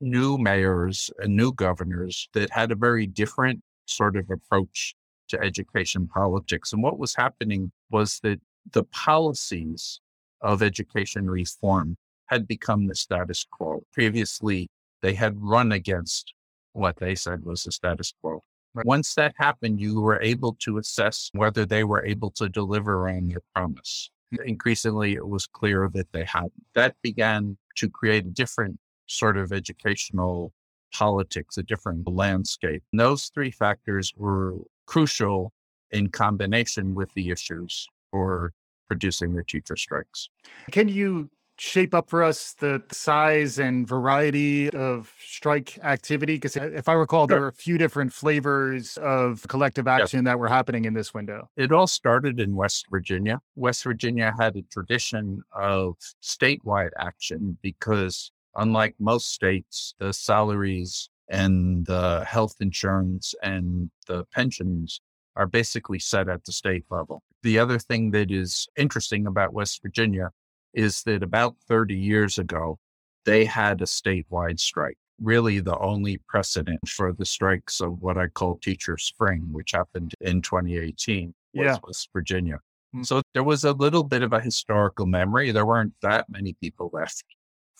new 0.00 0.38
mayors 0.38 1.10
and 1.18 1.36
new 1.36 1.52
governors 1.52 2.28
that 2.32 2.50
had 2.50 2.70
a 2.70 2.76
very 2.76 3.06
different 3.06 3.60
sort 3.86 4.16
of 4.16 4.30
approach 4.30 4.94
to 5.30 5.40
education 5.40 6.06
politics. 6.06 6.72
And 6.72 6.82
what 6.82 6.98
was 6.98 7.14
happening 7.14 7.72
was 7.90 8.20
that 8.22 8.40
the 8.72 8.84
policies 8.84 10.00
of 10.40 10.62
education 10.62 11.28
reform 11.30 11.96
had 12.26 12.46
become 12.46 12.86
the 12.86 12.94
status 12.94 13.44
quo. 13.50 13.82
Previously, 13.92 14.68
they 15.02 15.14
had 15.14 15.40
run 15.40 15.72
against 15.72 16.34
what 16.72 16.96
they 16.96 17.14
said 17.14 17.44
was 17.44 17.64
the 17.64 17.72
status 17.72 18.12
quo. 18.20 18.42
Once 18.84 19.14
that 19.14 19.34
happened, 19.36 19.80
you 19.80 20.00
were 20.00 20.20
able 20.22 20.56
to 20.60 20.78
assess 20.78 21.30
whether 21.32 21.66
they 21.66 21.82
were 21.82 22.04
able 22.04 22.30
to 22.30 22.48
deliver 22.48 23.08
on 23.08 23.28
their 23.28 23.42
promise. 23.54 24.10
Increasingly, 24.44 25.14
it 25.14 25.26
was 25.26 25.46
clear 25.46 25.90
that 25.92 26.12
they 26.12 26.24
hadn't. 26.24 26.52
That 26.74 26.94
began 27.02 27.56
to 27.76 27.90
create 27.90 28.26
a 28.26 28.30
different 28.30 28.78
sort 29.06 29.36
of 29.36 29.52
educational 29.52 30.52
politics, 30.92 31.58
a 31.58 31.62
different 31.62 32.08
landscape. 32.08 32.82
And 32.92 33.00
those 33.00 33.30
three 33.34 33.50
factors 33.50 34.12
were 34.16 34.56
crucial 34.86 35.52
in 35.90 36.08
combination 36.08 36.94
with 36.94 37.12
the 37.14 37.30
issues 37.30 37.86
for 38.10 38.52
producing 38.88 39.34
the 39.34 39.44
teacher 39.44 39.76
strikes. 39.76 40.28
Can 40.70 40.88
you 40.88 41.30
shape 41.58 41.94
up 41.94 42.08
for 42.08 42.24
us 42.24 42.54
the 42.54 42.82
size 42.90 43.58
and 43.58 43.86
variety 43.86 44.70
of 44.70 45.12
strike 45.22 45.78
activity? 45.82 46.36
Because 46.36 46.56
if 46.56 46.88
I 46.88 46.94
recall, 46.94 47.26
there 47.26 47.40
were 47.40 47.48
a 47.48 47.52
few 47.52 47.76
different 47.76 48.12
flavors 48.14 48.96
of 48.96 49.46
collective 49.46 49.86
action 49.86 50.20
yes. 50.20 50.24
that 50.24 50.38
were 50.38 50.48
happening 50.48 50.86
in 50.86 50.94
this 50.94 51.12
window. 51.12 51.50
It 51.56 51.70
all 51.70 51.86
started 51.86 52.40
in 52.40 52.56
West 52.56 52.86
Virginia. 52.90 53.40
West 53.56 53.84
Virginia 53.84 54.34
had 54.40 54.56
a 54.56 54.62
tradition 54.72 55.42
of 55.52 55.96
statewide 56.22 56.90
action 56.98 57.58
because, 57.60 58.32
unlike 58.56 58.94
most 58.98 59.32
states, 59.32 59.94
the 59.98 60.12
salaries 60.12 61.08
and 61.28 61.86
the 61.86 62.24
health 62.26 62.56
insurance 62.60 63.34
and 63.42 63.90
the 64.06 64.24
pensions 64.32 65.00
are 65.36 65.46
basically 65.46 65.98
set 65.98 66.28
at 66.28 66.44
the 66.44 66.52
state 66.52 66.84
level. 66.90 67.22
The 67.42 67.58
other 67.58 67.78
thing 67.78 68.10
that 68.10 68.30
is 68.30 68.68
interesting 68.76 69.26
about 69.26 69.54
West 69.54 69.80
Virginia 69.82 70.30
is 70.74 71.02
that 71.04 71.22
about 71.22 71.56
30 71.68 71.94
years 71.94 72.38
ago, 72.38 72.78
they 73.24 73.44
had 73.44 73.80
a 73.80 73.86
statewide 73.86 74.60
strike. 74.60 74.96
Really, 75.20 75.60
the 75.60 75.78
only 75.78 76.18
precedent 76.28 76.80
for 76.88 77.12
the 77.12 77.26
strikes 77.26 77.80
of 77.80 78.00
what 78.00 78.16
I 78.16 78.28
call 78.28 78.56
Teacher 78.56 78.96
Spring, 78.96 79.48
which 79.52 79.72
happened 79.72 80.14
in 80.20 80.42
2018, 80.42 81.34
was 81.54 81.64
yeah. 81.64 81.78
West 81.86 82.08
Virginia. 82.12 82.56
Mm-hmm. 82.94 83.02
So 83.02 83.22
there 83.34 83.44
was 83.44 83.64
a 83.64 83.72
little 83.72 84.02
bit 84.02 84.22
of 84.22 84.32
a 84.32 84.40
historical 84.40 85.06
memory. 85.06 85.52
There 85.52 85.66
weren't 85.66 85.94
that 86.02 86.26
many 86.28 86.54
people 86.54 86.90
left 86.92 87.24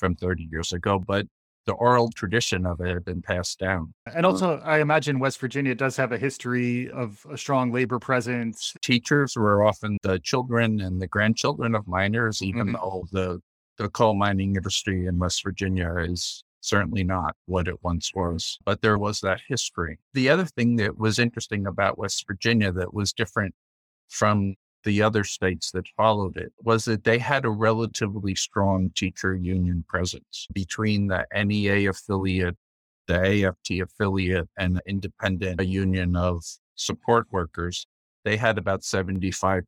from 0.00 0.16
30 0.16 0.48
years 0.50 0.72
ago, 0.72 0.98
but 0.98 1.26
the 1.66 1.72
oral 1.74 2.10
tradition 2.10 2.66
of 2.66 2.80
it 2.80 2.88
had 2.88 3.04
been 3.04 3.22
passed 3.22 3.58
down. 3.58 3.92
And 4.12 4.24
also, 4.24 4.58
I 4.64 4.80
imagine 4.80 5.18
West 5.20 5.38
Virginia 5.38 5.74
does 5.74 5.96
have 5.96 6.10
a 6.10 6.18
history 6.18 6.90
of 6.90 7.24
a 7.30 7.36
strong 7.36 7.70
labor 7.70 7.98
presence. 7.98 8.74
Teachers 8.80 9.36
were 9.36 9.62
often 9.62 9.98
the 10.02 10.18
children 10.18 10.80
and 10.80 11.00
the 11.00 11.06
grandchildren 11.06 11.74
of 11.74 11.86
miners, 11.86 12.42
even 12.42 12.68
mm-hmm. 12.68 12.72
though 12.72 13.06
the, 13.12 13.40
the 13.76 13.90
coal 13.90 14.14
mining 14.14 14.56
industry 14.56 15.06
in 15.06 15.18
West 15.18 15.44
Virginia 15.44 15.94
is 15.98 16.42
certainly 16.62 17.04
not 17.04 17.36
what 17.46 17.68
it 17.68 17.76
once 17.82 18.12
was, 18.14 18.58
but 18.64 18.82
there 18.82 18.98
was 18.98 19.20
that 19.20 19.40
history. 19.46 19.98
The 20.14 20.28
other 20.28 20.44
thing 20.44 20.76
that 20.76 20.98
was 20.98 21.18
interesting 21.18 21.66
about 21.66 21.98
West 21.98 22.26
Virginia 22.26 22.72
that 22.72 22.92
was 22.92 23.12
different 23.12 23.54
from 24.08 24.54
the 24.84 25.02
other 25.02 25.24
states 25.24 25.70
that 25.72 25.86
followed 25.96 26.36
it 26.36 26.52
was 26.62 26.84
that 26.86 27.04
they 27.04 27.18
had 27.18 27.44
a 27.44 27.50
relatively 27.50 28.34
strong 28.34 28.90
teacher 28.94 29.34
union 29.34 29.84
presence 29.88 30.46
between 30.52 31.08
the 31.08 31.26
NEA 31.34 31.90
affiliate, 31.90 32.56
the 33.06 33.46
AFT 33.46 33.82
affiliate, 33.82 34.48
and 34.56 34.76
the 34.76 34.82
independent 34.86 35.66
union 35.66 36.16
of 36.16 36.42
support 36.76 37.26
workers. 37.30 37.86
They 38.24 38.36
had 38.36 38.58
about 38.58 38.82
75% 38.82 39.64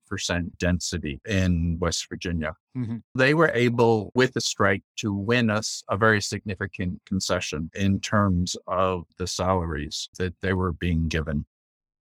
density 0.59 1.21
in 1.27 1.79
West 1.81 2.07
Virginia. 2.09 2.55
Mm-hmm. 2.77 2.99
They 3.15 3.33
were 3.33 3.51
able, 3.55 4.13
with 4.15 4.35
the 4.35 4.43
strike, 4.43 4.83
to 4.99 5.13
win 5.15 5.49
us 5.49 5.83
a 5.89 5.97
very 5.97 6.21
significant 6.21 7.01
concession 7.07 7.71
in 7.75 8.01
terms 8.01 8.55
of 8.67 9.05
the 9.17 9.27
salaries 9.27 10.11
that 10.19 10.35
they 10.43 10.53
were 10.53 10.73
being 10.73 11.09
given. 11.09 11.47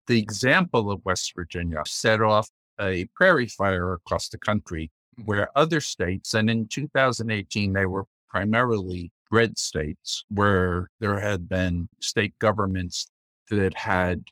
The 0.08 0.20
example 0.20 0.90
of 0.90 1.04
West 1.04 1.34
Virginia 1.36 1.84
set 1.86 2.22
off 2.22 2.50
a 2.80 3.06
prairie 3.16 3.48
fire 3.48 3.94
across 3.94 4.30
the 4.30 4.38
country 4.38 4.92
where 5.26 5.50
other 5.58 5.82
states, 5.82 6.34
and 6.34 6.50
in 6.50 6.68
2018, 6.68 7.74
they 7.74 7.86
were 7.86 8.06
primarily 8.30 9.12
red 9.32 9.58
states 9.58 10.24
where 10.30 10.90
there 11.00 11.20
had 11.20 11.50
been 11.50 11.90
state 12.00 12.38
governments 12.40 13.08
that 13.50 13.74
had 13.74 14.24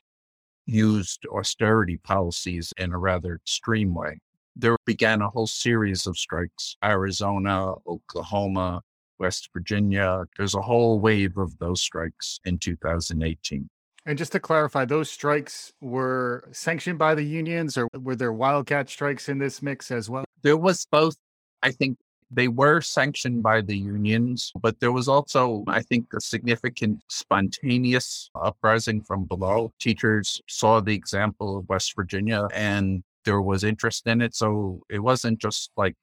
used 0.66 1.26
austerity 1.26 1.96
policies 1.96 2.72
in 2.76 2.92
a 2.92 2.98
rather 2.98 3.34
extreme 3.34 3.94
way. 3.94 4.18
There 4.54 4.76
began 4.86 5.22
a 5.22 5.30
whole 5.30 5.46
series 5.46 6.06
of 6.06 6.16
strikes 6.16 6.76
Arizona, 6.84 7.74
Oklahoma, 7.86 8.82
West 9.18 9.50
Virginia. 9.52 10.24
There's 10.36 10.54
a 10.54 10.62
whole 10.62 11.00
wave 11.00 11.36
of 11.36 11.56
those 11.58 11.80
strikes 11.80 12.40
in 12.44 12.58
2018. 12.58 13.68
And 14.06 14.16
just 14.16 14.30
to 14.32 14.40
clarify, 14.40 14.84
those 14.84 15.10
strikes 15.10 15.72
were 15.80 16.48
sanctioned 16.52 16.96
by 16.96 17.16
the 17.16 17.24
unions, 17.24 17.76
or 17.76 17.88
were 17.92 18.14
there 18.14 18.32
wildcat 18.32 18.88
strikes 18.88 19.28
in 19.28 19.38
this 19.38 19.60
mix 19.60 19.90
as 19.90 20.08
well? 20.08 20.24
There 20.42 20.56
was 20.56 20.86
both. 20.86 21.16
I 21.62 21.72
think 21.72 21.98
they 22.30 22.46
were 22.46 22.80
sanctioned 22.80 23.42
by 23.42 23.62
the 23.62 23.76
unions, 23.76 24.52
but 24.60 24.78
there 24.78 24.92
was 24.92 25.08
also, 25.08 25.64
I 25.66 25.82
think, 25.82 26.06
a 26.16 26.20
significant 26.20 27.02
spontaneous 27.08 28.30
uprising 28.40 29.02
from 29.02 29.24
below. 29.24 29.72
Teachers 29.80 30.40
saw 30.48 30.80
the 30.80 30.94
example 30.94 31.58
of 31.58 31.68
West 31.68 31.94
Virginia 31.96 32.46
and 32.54 33.02
there 33.24 33.42
was 33.42 33.64
interest 33.64 34.06
in 34.06 34.20
it. 34.22 34.34
So 34.34 34.82
it 34.88 35.00
wasn't 35.00 35.40
just 35.40 35.70
like 35.76 35.96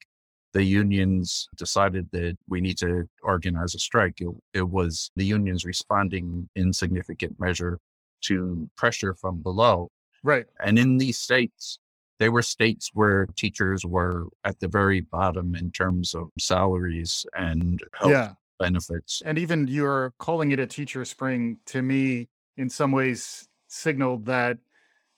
the 0.54 0.64
unions 0.64 1.48
decided 1.56 2.10
that 2.12 2.38
we 2.48 2.62
need 2.62 2.78
to 2.80 3.08
organize 3.22 3.76
a 3.76 3.80
strike. 3.80 4.20
It, 4.20 4.30
it 4.54 4.70
was 4.70 5.10
the 5.16 5.26
unions 5.26 5.66
responding 5.66 6.50
in 6.56 6.74
significant 6.74 7.40
measure 7.40 7.80
to 8.24 8.70
pressure 8.76 9.14
from 9.14 9.42
below. 9.42 9.90
Right. 10.24 10.46
And 10.64 10.80
in 10.80 10.98
these 10.98 11.18
states, 11.18 11.80
they 12.20 12.30
were 12.30 12.42
states 12.42 12.92
where 12.94 13.28
teachers 13.36 13.86
were 13.86 14.28
at 14.46 14.60
the 14.60 14.68
very 14.68 15.02
bottom 15.02 15.56
in 15.56 15.72
terms 15.72 16.14
of 16.14 16.30
salaries 16.40 17.26
and 17.36 17.82
health 17.94 18.12
yeah. 18.12 18.34
benefits. 18.60 19.22
And 19.26 19.38
even 19.38 19.68
you're 19.68 20.14
calling 20.20 20.52
it 20.52 20.60
a 20.60 20.68
teacher 20.68 21.04
spring 21.06 21.58
to 21.68 21.82
me, 21.82 22.30
in 22.58 22.70
some 22.70 22.92
ways, 22.92 23.48
signaled 23.68 24.26
that 24.26 24.58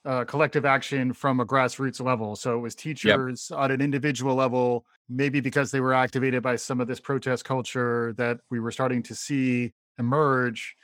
uh, 0.05 0.23
collective 0.23 0.65
action 0.65 1.13
from 1.13 1.39
a 1.39 1.45
grassroots 1.45 2.03
level. 2.03 2.35
So 2.35 2.57
it 2.57 2.61
was 2.61 2.75
teachers 2.75 3.47
yep. 3.49 3.59
on 3.59 3.71
an 3.71 3.81
individual 3.81 4.35
level, 4.35 4.85
maybe 5.09 5.39
because 5.39 5.71
they 5.71 5.81
were 5.81 5.93
activated 5.93 6.41
by 6.41 6.55
some 6.55 6.79
of 6.79 6.87
this 6.87 6.99
protest 6.99 7.43
culture 7.43 8.13
that 8.17 8.39
we 8.49 8.59
were 8.59 8.71
starting 8.71 9.03
to 9.03 9.15
see 9.15 9.73
emerge 9.97 10.75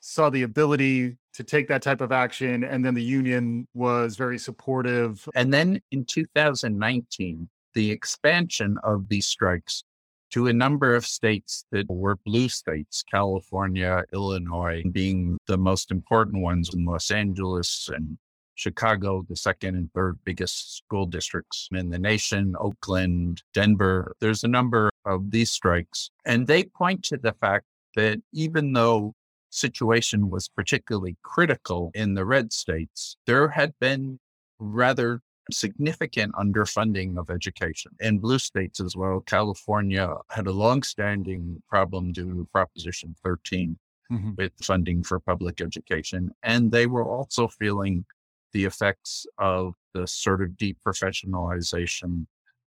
saw 0.00 0.30
the 0.30 0.42
ability 0.42 1.16
to 1.36 1.44
take 1.44 1.68
that 1.68 1.82
type 1.82 2.00
of 2.00 2.12
action. 2.12 2.64
And 2.64 2.84
then 2.84 2.94
the 2.94 3.02
union 3.02 3.66
was 3.74 4.16
very 4.16 4.38
supportive. 4.38 5.28
And 5.34 5.52
then 5.52 5.80
in 5.90 6.04
2019, 6.04 7.48
the 7.74 7.90
expansion 7.90 8.78
of 8.82 9.08
these 9.08 9.26
strikes 9.26 9.84
to 10.30 10.48
a 10.48 10.52
number 10.52 10.94
of 10.94 11.06
states 11.06 11.64
that 11.70 11.88
were 11.88 12.16
blue 12.24 12.48
states, 12.48 13.04
California, 13.10 14.04
Illinois 14.12 14.82
being 14.90 15.38
the 15.46 15.58
most 15.58 15.90
important 15.90 16.42
ones 16.42 16.70
in 16.74 16.84
Los 16.84 17.10
Angeles 17.10 17.88
and 17.94 18.18
Chicago, 18.54 19.24
the 19.28 19.36
second 19.36 19.76
and 19.76 19.92
third 19.92 20.18
biggest 20.24 20.76
school 20.76 21.06
districts 21.06 21.68
in 21.72 21.90
the 21.90 21.98
nation, 21.98 22.54
Oakland, 22.58 23.42
Denver. 23.52 24.16
There's 24.20 24.42
a 24.42 24.48
number 24.48 24.90
of 25.04 25.30
these 25.30 25.50
strikes. 25.50 26.10
And 26.24 26.46
they 26.46 26.64
point 26.64 27.02
to 27.04 27.18
the 27.18 27.34
fact 27.34 27.66
that 27.94 28.20
even 28.32 28.72
though 28.72 29.14
situation 29.56 30.30
was 30.30 30.48
particularly 30.48 31.16
critical 31.22 31.90
in 31.94 32.14
the 32.14 32.24
red 32.24 32.52
states, 32.52 33.16
there 33.26 33.48
had 33.48 33.72
been 33.80 34.18
rather 34.58 35.20
significant 35.50 36.34
underfunding 36.34 37.16
of 37.18 37.30
education 37.30 37.92
in 38.00 38.18
blue 38.18 38.38
states 38.38 38.80
as 38.80 38.96
well. 38.96 39.20
California 39.20 40.12
had 40.30 40.46
a 40.46 40.52
long-standing 40.52 41.62
problem 41.68 42.12
due 42.12 42.32
to 42.32 42.48
Proposition 42.52 43.14
13 43.24 43.78
mm-hmm. 44.10 44.30
with 44.36 44.52
funding 44.62 45.02
for 45.02 45.20
public 45.20 45.60
education. 45.60 46.30
And 46.42 46.72
they 46.72 46.86
were 46.86 47.04
also 47.04 47.48
feeling 47.48 48.04
the 48.52 48.64
effects 48.64 49.26
of 49.38 49.74
the 49.94 50.06
sort 50.06 50.42
of 50.42 50.50
deprofessionalization 50.50 52.26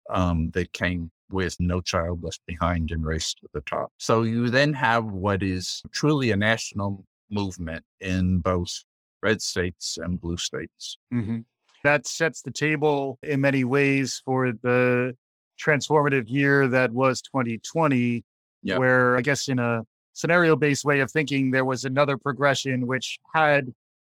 um, 0.10 0.52
that 0.52 0.74
came 0.74 1.12
with 1.32 1.56
No 1.60 1.82
Child 1.82 2.24
Left 2.24 2.42
Behind 2.46 2.92
and 2.92 3.06
Race 3.06 3.34
to 3.36 3.48
the 3.54 3.62
Top. 3.62 3.92
So 3.98 4.24
you 4.24 4.50
then 4.50 4.74
have 4.74 5.06
what 5.06 5.42
is 5.42 5.82
truly 5.92 6.32
a 6.32 6.38
national 6.38 7.06
movement 7.32 7.84
in 8.00 8.40
both 8.40 8.84
red 9.24 9.42
states 9.42 9.98
and 9.98 10.22
blue 10.22 10.38
states. 10.38 10.98
Mm-hmm. 11.14 11.40
That 11.84 12.08
sets 12.08 12.42
the 12.42 12.52
table 12.52 13.20
in 13.24 13.42
many 13.42 13.64
ways 13.64 14.22
for 14.26 14.52
the 14.52 15.16
transformative 15.64 16.30
year 16.30 16.68
that 16.68 16.92
was 16.92 17.22
2020, 17.22 18.24
yep. 18.64 18.80
where 18.80 19.18
I 19.18 19.22
guess 19.22 19.48
in 19.48 19.60
a 19.60 19.84
scenario 20.14 20.56
based 20.56 20.86
way 20.86 21.00
of 21.00 21.12
thinking, 21.12 21.52
there 21.52 21.66
was 21.66 21.86
another 21.86 22.18
progression 22.18 22.88
which 22.88 23.20
had 23.34 23.68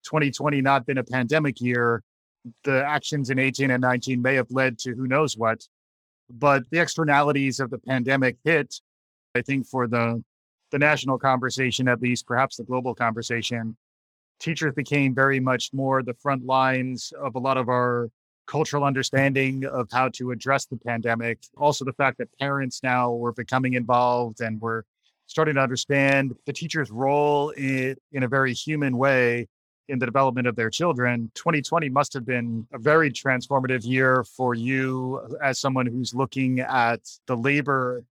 2020 0.04 0.60
not 0.60 0.86
been 0.86 0.98
a 0.98 1.04
pandemic 1.04 1.60
year, 1.60 2.02
the 2.64 2.84
actions 2.84 3.30
in 3.30 3.38
18 3.38 3.70
and 3.70 3.80
19 3.80 4.20
may 4.20 4.34
have 4.34 4.50
led 4.50 4.78
to 4.80 4.94
who 4.94 5.06
knows 5.06 5.36
what 5.36 5.66
but 6.32 6.64
the 6.70 6.80
externalities 6.80 7.60
of 7.60 7.70
the 7.70 7.78
pandemic 7.78 8.36
hit, 8.44 8.80
I 9.34 9.42
think, 9.42 9.66
for 9.66 9.86
the 9.86 10.22
the 10.70 10.78
national 10.78 11.18
conversation, 11.18 11.86
at 11.86 12.00
least 12.00 12.26
perhaps 12.26 12.56
the 12.56 12.64
global 12.64 12.94
conversation, 12.94 13.76
teachers 14.40 14.72
became 14.74 15.14
very 15.14 15.38
much 15.38 15.70
more 15.74 16.02
the 16.02 16.14
front 16.14 16.46
lines 16.46 17.12
of 17.20 17.34
a 17.34 17.38
lot 17.38 17.58
of 17.58 17.68
our 17.68 18.08
cultural 18.46 18.82
understanding 18.82 19.66
of 19.66 19.86
how 19.92 20.08
to 20.08 20.30
address 20.30 20.64
the 20.64 20.76
pandemic. 20.78 21.38
Also, 21.58 21.84
the 21.84 21.92
fact 21.92 22.16
that 22.18 22.28
parents 22.38 22.80
now 22.82 23.12
were 23.12 23.32
becoming 23.32 23.74
involved 23.74 24.40
and 24.40 24.60
were 24.62 24.84
starting 25.26 25.54
to 25.56 25.60
understand 25.60 26.34
the 26.46 26.52
teacher's 26.52 26.90
role 26.90 27.50
in, 27.50 27.94
in 28.12 28.22
a 28.22 28.28
very 28.28 28.54
human 28.54 28.96
way 28.96 29.46
in 29.92 29.98
the 29.98 30.06
development 30.06 30.46
of 30.48 30.56
their 30.56 30.70
children. 30.70 31.30
2020 31.34 31.90
must 31.90 32.14
have 32.14 32.24
been 32.24 32.66
a 32.72 32.78
very 32.78 33.12
transformative 33.12 33.84
year 33.84 34.24
for 34.24 34.54
you 34.54 35.20
as 35.44 35.60
someone 35.60 35.86
who's 35.86 36.14
looking 36.14 36.60
at 36.60 37.00
the 37.26 37.36
labor 37.36 38.02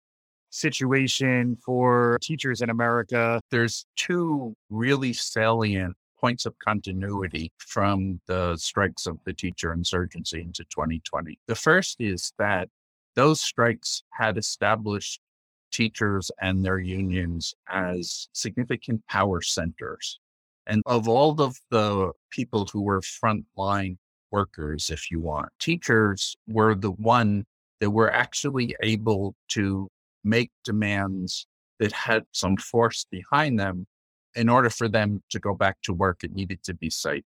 situation 0.51 1.57
for 1.65 2.19
teachers 2.21 2.61
in 2.61 2.69
America. 2.69 3.41
There's 3.51 3.87
two 3.97 4.55
really 4.69 5.15
salient 5.15 5.97
points 6.21 6.45
of 6.45 6.59
continuity 6.59 7.51
from 7.57 8.21
the 8.27 8.57
strikes 8.57 9.07
of 9.07 9.19
the 9.25 9.33
teacher 9.33 9.73
insurgency 9.73 10.43
into 10.43 10.65
2020. 10.65 11.39
The 11.47 11.55
first 11.55 11.97
is 11.99 12.33
that 12.39 12.69
those 13.15 13.41
strikes 13.41 14.03
had 14.11 14.37
established 14.37 15.21
teachers 15.73 16.31
and 16.43 16.65
their 16.65 16.79
unions 16.79 17.55
as 17.69 18.29
significant 18.33 19.07
power 19.07 19.41
centers. 19.41 20.21
And 20.71 20.83
of 20.87 21.09
all 21.09 21.43
of 21.43 21.57
the 21.71 22.13
people 22.31 22.69
who 22.73 22.83
were 22.83 23.01
frontline 23.01 23.97
workers, 24.31 24.89
if 24.89 25.11
you 25.11 25.19
want, 25.19 25.49
teachers 25.59 26.37
were 26.47 26.77
the 26.77 26.93
one 26.93 27.45
that 27.81 27.91
were 27.91 28.13
actually 28.13 28.77
able 28.81 29.35
to 29.49 29.89
make 30.23 30.53
demands 30.65 31.47
that 31.81 31.91
had 31.91 32.25
some 32.31 32.57
force 32.57 33.05
behind 33.11 33.59
them 33.59 33.85
in 34.37 34.49
order 34.49 34.71
for 34.71 34.87
them 34.87 35.21
to 35.31 35.41
go 35.41 35.55
back 35.55 35.77
to 35.83 35.93
work, 35.93 36.23
it 36.23 36.33
needed 36.33 36.63
to 36.63 36.75
be 36.75 36.89
safe. 36.89 37.25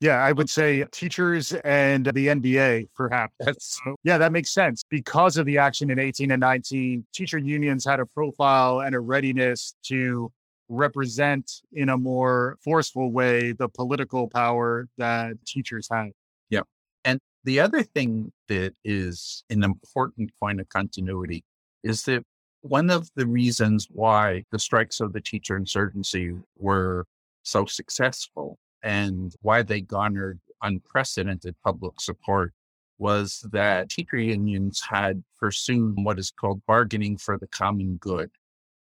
Yeah, 0.00 0.16
I 0.22 0.32
would 0.32 0.50
say 0.50 0.84
teachers 0.90 1.52
and 1.64 2.04
the 2.04 2.26
NBA, 2.26 2.88
perhaps. 2.94 3.32
That's, 3.38 3.80
yeah, 4.02 4.18
that 4.18 4.32
makes 4.32 4.50
sense. 4.50 4.82
Because 4.90 5.38
of 5.38 5.46
the 5.46 5.56
action 5.56 5.90
in 5.90 5.98
18 5.98 6.32
and 6.32 6.40
19, 6.40 7.06
teacher 7.14 7.38
unions 7.38 7.86
had 7.86 8.00
a 8.00 8.06
profile 8.06 8.80
and 8.80 8.94
a 8.94 9.00
readiness 9.00 9.74
to 9.84 10.30
represent 10.72 11.60
in 11.72 11.88
a 11.88 11.98
more 11.98 12.58
forceful 12.64 13.12
way 13.12 13.52
the 13.52 13.68
political 13.68 14.28
power 14.28 14.88
that 14.98 15.34
teachers 15.46 15.88
have. 15.92 16.08
Yeah. 16.50 16.62
And 17.04 17.20
the 17.44 17.60
other 17.60 17.82
thing 17.82 18.32
that 18.48 18.74
is 18.84 19.44
an 19.50 19.62
important 19.62 20.30
point 20.40 20.60
of 20.60 20.68
continuity 20.68 21.44
is 21.84 22.04
that 22.04 22.24
one 22.62 22.90
of 22.90 23.10
the 23.16 23.26
reasons 23.26 23.88
why 23.90 24.44
the 24.50 24.58
strikes 24.58 25.00
of 25.00 25.12
the 25.12 25.20
teacher 25.20 25.56
insurgency 25.56 26.32
were 26.58 27.04
so 27.42 27.66
successful 27.66 28.58
and 28.82 29.34
why 29.42 29.62
they 29.62 29.80
garnered 29.80 30.40
unprecedented 30.62 31.56
public 31.64 32.00
support 32.00 32.52
was 32.98 33.44
that 33.50 33.90
teacher 33.90 34.18
unions 34.18 34.80
had 34.88 35.22
pursued 35.38 35.94
what 35.96 36.20
is 36.20 36.30
called 36.30 36.62
bargaining 36.66 37.16
for 37.16 37.36
the 37.36 37.48
common 37.48 37.96
good 37.96 38.30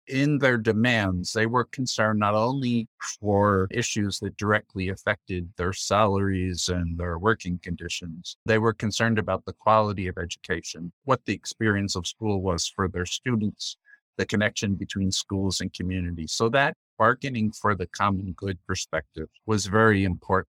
in 0.08 0.38
their 0.38 0.56
demands, 0.56 1.32
they 1.32 1.46
were 1.46 1.64
concerned 1.64 2.18
not 2.18 2.34
only 2.34 2.88
for 3.20 3.68
issues 3.70 4.18
that 4.20 4.36
directly 4.36 4.88
affected 4.88 5.50
their 5.56 5.72
salaries 5.72 6.68
and 6.68 6.98
their 6.98 7.18
working 7.18 7.58
conditions, 7.62 8.36
they 8.46 8.58
were 8.58 8.72
concerned 8.72 9.18
about 9.18 9.44
the 9.44 9.52
quality 9.52 10.08
of 10.08 10.18
education, 10.18 10.92
what 11.04 11.24
the 11.24 11.34
experience 11.34 11.94
of 11.96 12.06
school 12.06 12.40
was 12.42 12.66
for 12.66 12.88
their 12.88 13.06
students, 13.06 13.76
the 14.16 14.26
connection 14.26 14.74
between 14.74 15.12
schools 15.12 15.60
and 15.60 15.72
communities. 15.72 16.32
So 16.32 16.48
that 16.50 16.76
bargaining 16.98 17.52
for 17.52 17.74
the 17.74 17.86
common 17.86 18.32
good 18.32 18.58
perspective 18.66 19.28
was 19.46 19.66
very 19.66 20.04
important. 20.04 20.48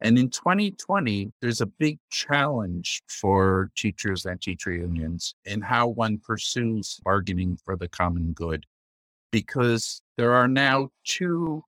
And 0.00 0.18
in 0.18 0.28
2020, 0.28 1.32
there's 1.40 1.60
a 1.60 1.66
big 1.66 1.98
challenge 2.10 3.02
for 3.08 3.70
teachers 3.76 4.26
and 4.26 4.40
teacher 4.40 4.72
unions 4.72 5.34
in 5.44 5.62
how 5.62 5.88
one 5.88 6.18
pursues 6.18 7.00
bargaining 7.02 7.58
for 7.64 7.76
the 7.76 7.88
common 7.88 8.32
good, 8.32 8.66
because 9.32 10.02
there 10.18 10.34
are 10.34 10.48
now 10.48 10.90
two 11.04 11.62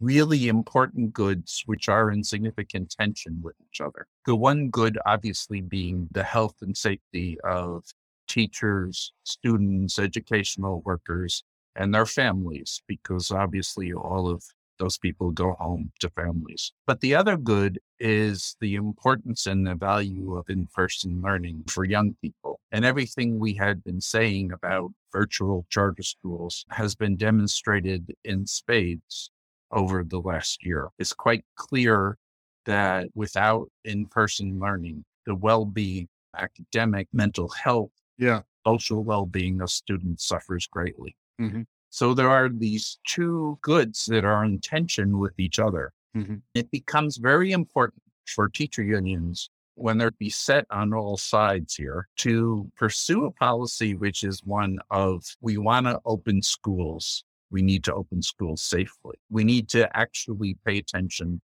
really 0.00 0.48
important 0.48 1.12
goods 1.12 1.62
which 1.66 1.88
are 1.88 2.10
in 2.10 2.22
significant 2.22 2.94
tension 2.98 3.40
with 3.42 3.56
each 3.70 3.80
other. 3.80 4.06
The 4.26 4.36
one 4.36 4.68
good, 4.68 4.98
obviously, 5.06 5.60
being 5.60 6.08
the 6.12 6.22
health 6.22 6.56
and 6.62 6.76
safety 6.76 7.38
of 7.44 7.84
teachers, 8.28 9.12
students, 9.24 9.98
educational 9.98 10.82
workers, 10.84 11.44
and 11.74 11.94
their 11.94 12.06
families, 12.06 12.82
because 12.86 13.30
obviously 13.30 13.92
all 13.92 14.28
of 14.28 14.42
those 14.78 14.98
people 14.98 15.30
go 15.30 15.52
home 15.54 15.90
to 16.00 16.10
families. 16.10 16.72
But 16.86 17.00
the 17.00 17.14
other 17.14 17.36
good 17.36 17.78
is 17.98 18.56
the 18.60 18.74
importance 18.74 19.46
and 19.46 19.66
the 19.66 19.74
value 19.74 20.36
of 20.36 20.48
in 20.48 20.66
person 20.74 21.22
learning 21.22 21.64
for 21.68 21.84
young 21.84 22.16
people. 22.20 22.60
And 22.72 22.84
everything 22.84 23.38
we 23.38 23.54
had 23.54 23.82
been 23.84 24.00
saying 24.00 24.52
about 24.52 24.92
virtual 25.12 25.66
charter 25.70 26.02
schools 26.02 26.64
has 26.70 26.94
been 26.94 27.16
demonstrated 27.16 28.14
in 28.24 28.46
spades 28.46 29.30
over 29.70 30.04
the 30.04 30.20
last 30.20 30.64
year. 30.64 30.88
It's 30.98 31.12
quite 31.12 31.44
clear 31.56 32.18
that 32.66 33.08
without 33.14 33.70
in 33.84 34.06
person 34.06 34.58
learning, 34.58 35.04
the 35.24 35.34
well 35.34 35.64
being, 35.64 36.08
academic, 36.36 37.08
mental 37.12 37.48
health, 37.48 37.90
yeah. 38.18 38.42
social 38.66 39.02
well 39.02 39.26
being 39.26 39.60
of 39.60 39.70
students 39.70 40.26
suffers 40.26 40.66
greatly. 40.66 41.16
Mm-hmm. 41.40 41.62
So 41.96 42.12
there 42.12 42.28
are 42.28 42.50
these 42.50 42.98
two 43.06 43.58
goods 43.62 44.04
that 44.10 44.22
are 44.22 44.44
in 44.44 44.58
tension 44.58 45.18
with 45.18 45.32
each 45.38 45.58
other. 45.58 45.94
Mm-hmm. 46.14 46.34
It 46.52 46.70
becomes 46.70 47.16
very 47.16 47.52
important 47.52 48.02
for 48.26 48.50
teacher 48.50 48.82
unions 48.82 49.48
when 49.76 49.96
they're 49.96 50.10
beset 50.10 50.66
on 50.70 50.92
all 50.92 51.16
sides 51.16 51.74
here 51.74 52.06
to 52.18 52.70
pursue 52.76 53.24
a 53.24 53.30
policy 53.30 53.94
which 53.94 54.24
is 54.24 54.42
one 54.44 54.78
of 54.90 55.24
we 55.40 55.56
want 55.56 55.86
to 55.86 55.98
open 56.04 56.42
schools. 56.42 57.24
We 57.50 57.62
need 57.62 57.82
to 57.84 57.94
open 57.94 58.20
schools 58.20 58.60
safely. 58.60 59.16
We 59.30 59.42
need 59.44 59.70
to 59.70 59.88
actually 59.96 60.58
pay 60.66 60.76
attention 60.76 61.40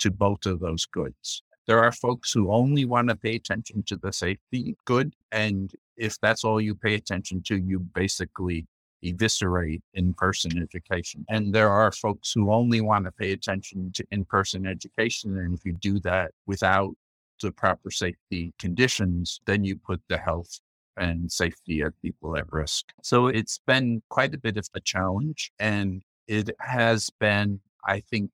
to 0.00 0.10
both 0.10 0.44
of 0.44 0.60
those 0.60 0.84
goods. 0.84 1.42
There 1.66 1.82
are 1.82 1.92
folks 1.92 2.30
who 2.30 2.52
only 2.52 2.84
want 2.84 3.08
to 3.08 3.16
pay 3.16 3.36
attention 3.36 3.82
to 3.84 3.96
the 3.96 4.12
safety 4.12 4.76
good. 4.84 5.14
And 5.32 5.72
if 5.96 6.20
that's 6.20 6.44
all 6.44 6.60
you 6.60 6.74
pay 6.74 6.94
attention 6.94 7.42
to, 7.46 7.56
you 7.56 7.78
basically 7.78 8.66
eviscerate 9.04 9.82
in 9.94 10.14
person 10.14 10.60
education. 10.60 11.24
And 11.28 11.54
there 11.54 11.70
are 11.70 11.92
folks 11.92 12.32
who 12.32 12.52
only 12.52 12.80
want 12.80 13.04
to 13.04 13.12
pay 13.12 13.32
attention 13.32 13.92
to 13.94 14.04
in 14.10 14.24
person 14.24 14.66
education. 14.66 15.38
And 15.38 15.54
if 15.54 15.64
you 15.64 15.72
do 15.72 16.00
that 16.00 16.32
without 16.46 16.94
the 17.40 17.52
proper 17.52 17.90
safety 17.90 18.54
conditions, 18.58 19.40
then 19.46 19.64
you 19.64 19.76
put 19.76 20.00
the 20.08 20.18
health 20.18 20.60
and 20.96 21.30
safety 21.30 21.80
of 21.80 21.92
people 22.00 22.36
at 22.36 22.52
risk. 22.52 22.86
So 23.02 23.26
it's 23.26 23.58
been 23.66 24.02
quite 24.08 24.34
a 24.34 24.38
bit 24.38 24.56
of 24.56 24.68
a 24.74 24.80
challenge. 24.80 25.52
And 25.58 26.02
it 26.28 26.50
has 26.60 27.10
been, 27.20 27.60
I 27.86 28.00
think, 28.00 28.30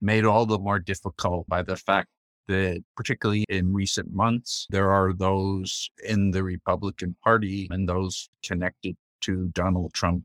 made 0.00 0.24
all 0.24 0.46
the 0.46 0.58
more 0.58 0.78
difficult 0.78 1.46
by 1.48 1.62
the 1.62 1.76
fact 1.76 2.08
that, 2.48 2.82
particularly 2.96 3.44
in 3.48 3.72
recent 3.72 4.12
months, 4.12 4.66
there 4.70 4.90
are 4.90 5.12
those 5.12 5.88
in 6.04 6.32
the 6.32 6.42
Republican 6.42 7.14
Party 7.22 7.68
and 7.70 7.88
those 7.88 8.28
connected 8.42 8.96
to 9.22 9.48
Donald 9.48 9.92
Trump 9.94 10.24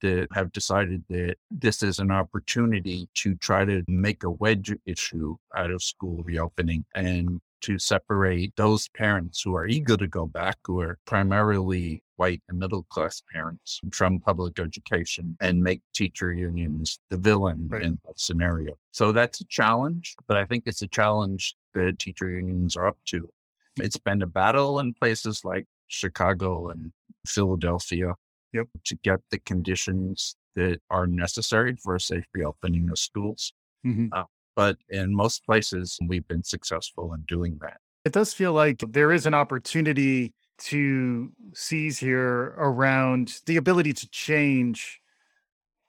that 0.00 0.28
have 0.32 0.52
decided 0.52 1.04
that 1.08 1.36
this 1.50 1.82
is 1.82 1.98
an 1.98 2.10
opportunity 2.10 3.08
to 3.14 3.34
try 3.36 3.64
to 3.64 3.82
make 3.88 4.22
a 4.22 4.30
wedge 4.30 4.74
issue 4.86 5.36
out 5.56 5.70
of 5.70 5.82
school 5.82 6.22
reopening 6.24 6.84
and 6.94 7.40
to 7.60 7.78
separate 7.78 8.54
those 8.56 8.88
parents 8.88 9.42
who 9.42 9.56
are 9.56 9.66
eager 9.66 9.96
to 9.96 10.06
go 10.06 10.26
back, 10.26 10.56
who 10.64 10.80
are 10.80 10.98
primarily 11.06 12.02
white 12.16 12.42
and 12.48 12.58
middle 12.58 12.84
class 12.84 13.22
parents 13.32 13.80
from 13.92 14.20
public 14.20 14.58
education 14.58 15.36
and 15.40 15.62
make 15.62 15.82
teacher 15.94 16.32
unions 16.32 16.98
the 17.10 17.16
villain 17.16 17.68
right. 17.68 17.82
in 17.82 17.98
that 18.06 18.18
scenario. 18.18 18.74
So 18.92 19.12
that's 19.12 19.40
a 19.40 19.46
challenge, 19.46 20.14
but 20.26 20.36
I 20.36 20.44
think 20.44 20.64
it's 20.66 20.82
a 20.82 20.88
challenge 20.88 21.56
that 21.74 21.98
teacher 21.98 22.30
unions 22.30 22.76
are 22.76 22.86
up 22.86 22.98
to. 23.06 23.28
It's 23.76 23.96
been 23.98 24.22
a 24.22 24.26
battle 24.26 24.78
in 24.78 24.94
places 24.94 25.44
like 25.44 25.66
Chicago 25.88 26.68
and 26.68 26.92
Philadelphia 27.26 28.14
yep. 28.52 28.66
to 28.84 28.96
get 28.96 29.20
the 29.30 29.38
conditions 29.40 30.36
that 30.54 30.80
are 30.90 31.06
necessary 31.06 31.76
for 31.76 31.94
a 31.94 32.00
safe 32.00 32.24
reopening 32.34 32.90
of 32.90 32.98
schools. 32.98 33.52
Mm-hmm. 33.86 34.08
Uh, 34.12 34.24
but 34.56 34.76
in 34.88 35.14
most 35.14 35.44
places, 35.44 35.98
we've 36.06 36.26
been 36.26 36.42
successful 36.42 37.14
in 37.14 37.22
doing 37.28 37.58
that. 37.60 37.78
It 38.04 38.12
does 38.12 38.34
feel 38.34 38.52
like 38.52 38.82
there 38.88 39.12
is 39.12 39.26
an 39.26 39.34
opportunity 39.34 40.32
to 40.58 41.30
seize 41.54 41.98
here 41.98 42.54
around 42.58 43.40
the 43.46 43.56
ability 43.56 43.92
to 43.92 44.08
change 44.10 45.00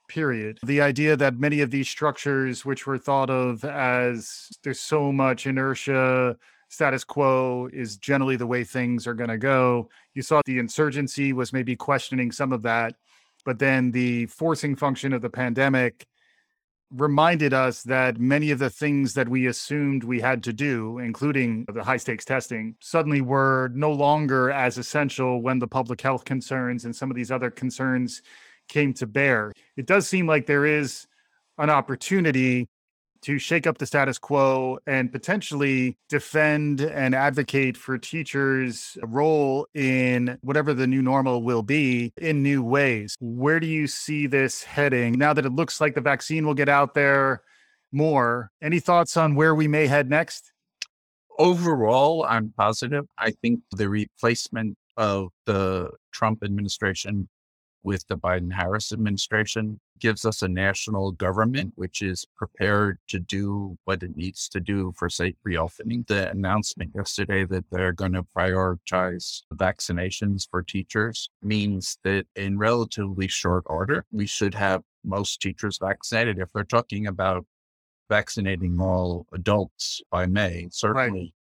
period. 0.07 0.59
The 0.65 0.81
idea 0.81 1.15
that 1.15 1.39
many 1.39 1.61
of 1.61 1.71
these 1.71 1.87
structures, 1.87 2.65
which 2.65 2.85
were 2.85 2.97
thought 2.97 3.29
of 3.29 3.63
as 3.63 4.49
there's 4.63 4.79
so 4.79 5.11
much 5.11 5.47
inertia, 5.47 6.35
status 6.69 7.03
quo 7.03 7.67
is 7.73 7.97
generally 7.97 8.35
the 8.35 8.47
way 8.47 8.63
things 8.63 9.05
are 9.07 9.13
going 9.13 9.29
to 9.29 9.37
go. 9.37 9.89
You 10.13 10.21
saw 10.21 10.41
the 10.45 10.59
insurgency 10.59 11.33
was 11.33 11.51
maybe 11.51 11.75
questioning 11.75 12.31
some 12.31 12.53
of 12.53 12.61
that, 12.63 12.95
but 13.43 13.59
then 13.59 13.91
the 13.91 14.27
forcing 14.27 14.75
function 14.75 15.11
of 15.11 15.21
the 15.21 15.29
pandemic 15.29 16.05
reminded 16.91 17.53
us 17.53 17.83
that 17.83 18.19
many 18.19 18.49
of 18.51 18.59
the 18.59 18.69
things 18.69 19.13
that 19.13 19.29
we 19.29 19.47
assumed 19.47 20.03
we 20.03 20.19
had 20.19 20.43
to 20.43 20.53
do, 20.53 20.97
including 20.99 21.65
the 21.71 21.83
high 21.83 21.97
stakes 21.97 22.25
testing, 22.25 22.75
suddenly 22.79 23.21
were 23.21 23.69
no 23.73 23.91
longer 23.91 24.49
as 24.49 24.77
essential 24.77 25.41
when 25.41 25.59
the 25.59 25.67
public 25.67 26.01
health 26.01 26.25
concerns 26.25 26.85
and 26.85 26.95
some 26.95 27.11
of 27.11 27.15
these 27.15 27.31
other 27.31 27.51
concerns 27.51 28.21
came 28.67 28.93
to 28.93 29.05
bear. 29.05 29.51
It 29.77 29.85
does 29.85 30.07
seem 30.07 30.25
like 30.25 30.45
there 30.45 30.65
is 30.65 31.07
an 31.57 31.69
opportunity 31.69 32.67
to 33.23 33.37
shake 33.37 33.67
up 33.67 33.77
the 33.77 33.85
status 33.85 34.17
quo 34.17 34.79
and 34.87 35.11
potentially 35.11 35.97
defend 36.09 36.81
and 36.81 37.13
advocate 37.13 37.77
for 37.77 37.97
teachers' 37.97 38.97
role 39.03 39.67
in 39.73 40.37
whatever 40.41 40.73
the 40.73 40.87
new 40.87 41.01
normal 41.01 41.43
will 41.43 41.63
be 41.63 42.13
in 42.17 42.43
new 42.43 42.63
ways. 42.63 43.15
Where 43.19 43.59
do 43.59 43.67
you 43.67 43.87
see 43.87 44.27
this 44.27 44.63
heading 44.63 45.13
now 45.13 45.33
that 45.33 45.45
it 45.45 45.51
looks 45.51 45.81
like 45.81 45.95
the 45.95 46.01
vaccine 46.01 46.45
will 46.45 46.53
get 46.53 46.69
out 46.69 46.93
there 46.93 47.41
more? 47.91 48.51
Any 48.61 48.79
thoughts 48.79 49.17
on 49.17 49.35
where 49.35 49.55
we 49.55 49.67
may 49.67 49.87
head 49.87 50.09
next? 50.09 50.51
Overall, 51.37 52.25
I'm 52.27 52.53
positive. 52.57 53.05
I 53.17 53.31
think 53.31 53.61
the 53.71 53.87
replacement 53.89 54.77
of 54.97 55.29
the 55.45 55.91
Trump 56.11 56.43
administration 56.43 57.29
with 57.83 58.07
the 58.07 58.17
Biden 58.17 58.53
Harris 58.53 58.91
administration 58.91 59.79
gives 59.99 60.25
us 60.25 60.41
a 60.41 60.47
national 60.47 61.11
government 61.11 61.73
which 61.75 62.01
is 62.01 62.25
prepared 62.35 62.97
to 63.07 63.19
do 63.19 63.77
what 63.85 64.01
it 64.01 64.15
needs 64.15 64.47
to 64.49 64.59
do 64.59 64.93
for 64.97 65.09
safe 65.09 65.35
reopening. 65.43 66.05
The 66.07 66.29
announcement 66.31 66.91
yesterday 66.95 67.45
that 67.45 67.65
they're 67.71 67.91
going 67.91 68.13
to 68.13 68.23
prioritize 68.23 69.41
vaccinations 69.53 70.47
for 70.49 70.63
teachers 70.63 71.29
means 71.41 71.97
that 72.03 72.25
in 72.35 72.57
relatively 72.57 73.27
short 73.27 73.63
order, 73.67 74.05
we 74.11 74.25
should 74.25 74.53
have 74.53 74.83
most 75.03 75.41
teachers 75.41 75.77
vaccinated. 75.77 76.39
If 76.39 76.51
they're 76.53 76.63
talking 76.63 77.07
about 77.07 77.45
vaccinating 78.09 78.79
all 78.79 79.25
adults 79.33 80.01
by 80.11 80.25
May, 80.25 80.67
certainly. 80.71 81.19
Right. 81.19 81.33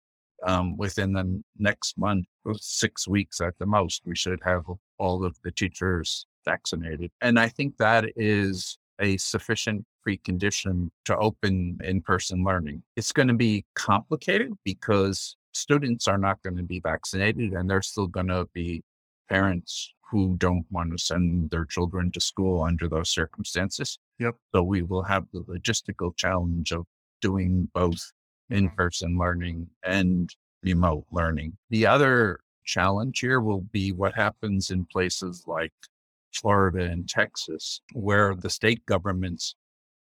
Um, 0.46 0.76
within 0.76 1.12
the 1.12 1.42
next 1.58 1.96
month, 1.96 2.26
six 2.58 3.08
weeks 3.08 3.40
at 3.40 3.54
the 3.58 3.66
most, 3.66 4.02
we 4.04 4.14
should 4.14 4.40
have 4.44 4.64
all 4.98 5.24
of 5.24 5.36
the 5.42 5.50
teachers 5.50 6.26
vaccinated. 6.44 7.10
And 7.20 7.38
I 7.38 7.48
think 7.48 7.78
that 7.78 8.04
is 8.16 8.78
a 9.00 9.16
sufficient 9.16 9.84
precondition 10.06 10.90
to 11.04 11.16
open 11.16 11.78
in 11.82 12.00
person 12.00 12.44
learning. 12.44 12.82
It's 12.96 13.12
going 13.12 13.28
to 13.28 13.34
be 13.34 13.64
complicated 13.74 14.52
because 14.64 15.36
students 15.52 16.06
are 16.06 16.18
not 16.18 16.42
going 16.42 16.56
to 16.56 16.62
be 16.62 16.80
vaccinated 16.80 17.52
and 17.52 17.68
there's 17.68 17.88
still 17.88 18.06
going 18.06 18.28
to 18.28 18.46
be 18.52 18.82
parents 19.28 19.92
who 20.10 20.36
don't 20.36 20.64
want 20.70 20.92
to 20.92 20.98
send 21.02 21.50
their 21.50 21.64
children 21.64 22.12
to 22.12 22.20
school 22.20 22.62
under 22.62 22.88
those 22.88 23.10
circumstances. 23.10 23.98
Yep. 24.20 24.36
So 24.54 24.62
we 24.62 24.82
will 24.82 25.02
have 25.02 25.24
the 25.32 25.40
logistical 25.42 26.16
challenge 26.16 26.72
of 26.72 26.86
doing 27.20 27.68
both 27.74 28.12
in 28.50 28.66
mm-hmm. 28.66 28.76
person 28.76 29.18
learning 29.18 29.68
and 29.84 30.34
remote 30.62 31.06
learning. 31.10 31.56
The 31.70 31.86
other 31.86 32.40
challenge 32.64 33.20
here 33.20 33.40
will 33.40 33.62
be 33.72 33.92
what 33.92 34.14
happens 34.14 34.70
in 34.70 34.84
places 34.86 35.44
like 35.46 35.72
Florida 36.32 36.84
and 36.84 37.08
Texas, 37.08 37.80
where 37.92 38.34
the 38.34 38.50
state 38.50 38.84
governments 38.86 39.54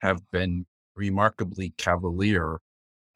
have 0.01 0.19
been 0.31 0.65
remarkably 0.95 1.73
cavalier 1.77 2.59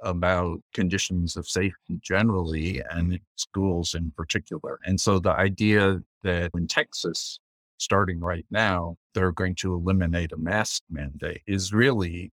about 0.02 0.60
conditions 0.74 1.38
of 1.38 1.48
safety 1.48 2.00
generally 2.02 2.82
and 2.92 3.20
schools 3.36 3.96
in 3.96 4.12
particular. 4.18 4.80
And 4.86 5.00
so 5.00 5.20
the 5.20 5.32
idea 5.32 6.00
that 6.24 6.52
in 6.54 6.68
Texas, 6.68 7.40
starting 7.78 8.20
right 8.20 8.46
now, 8.52 8.98
they're 9.14 9.32
going 9.32 9.56
to 9.56 9.74
eliminate 9.74 10.32
a 10.32 10.38
mask 10.38 10.84
mandate 10.90 11.42
is 11.48 11.74
really 11.74 12.32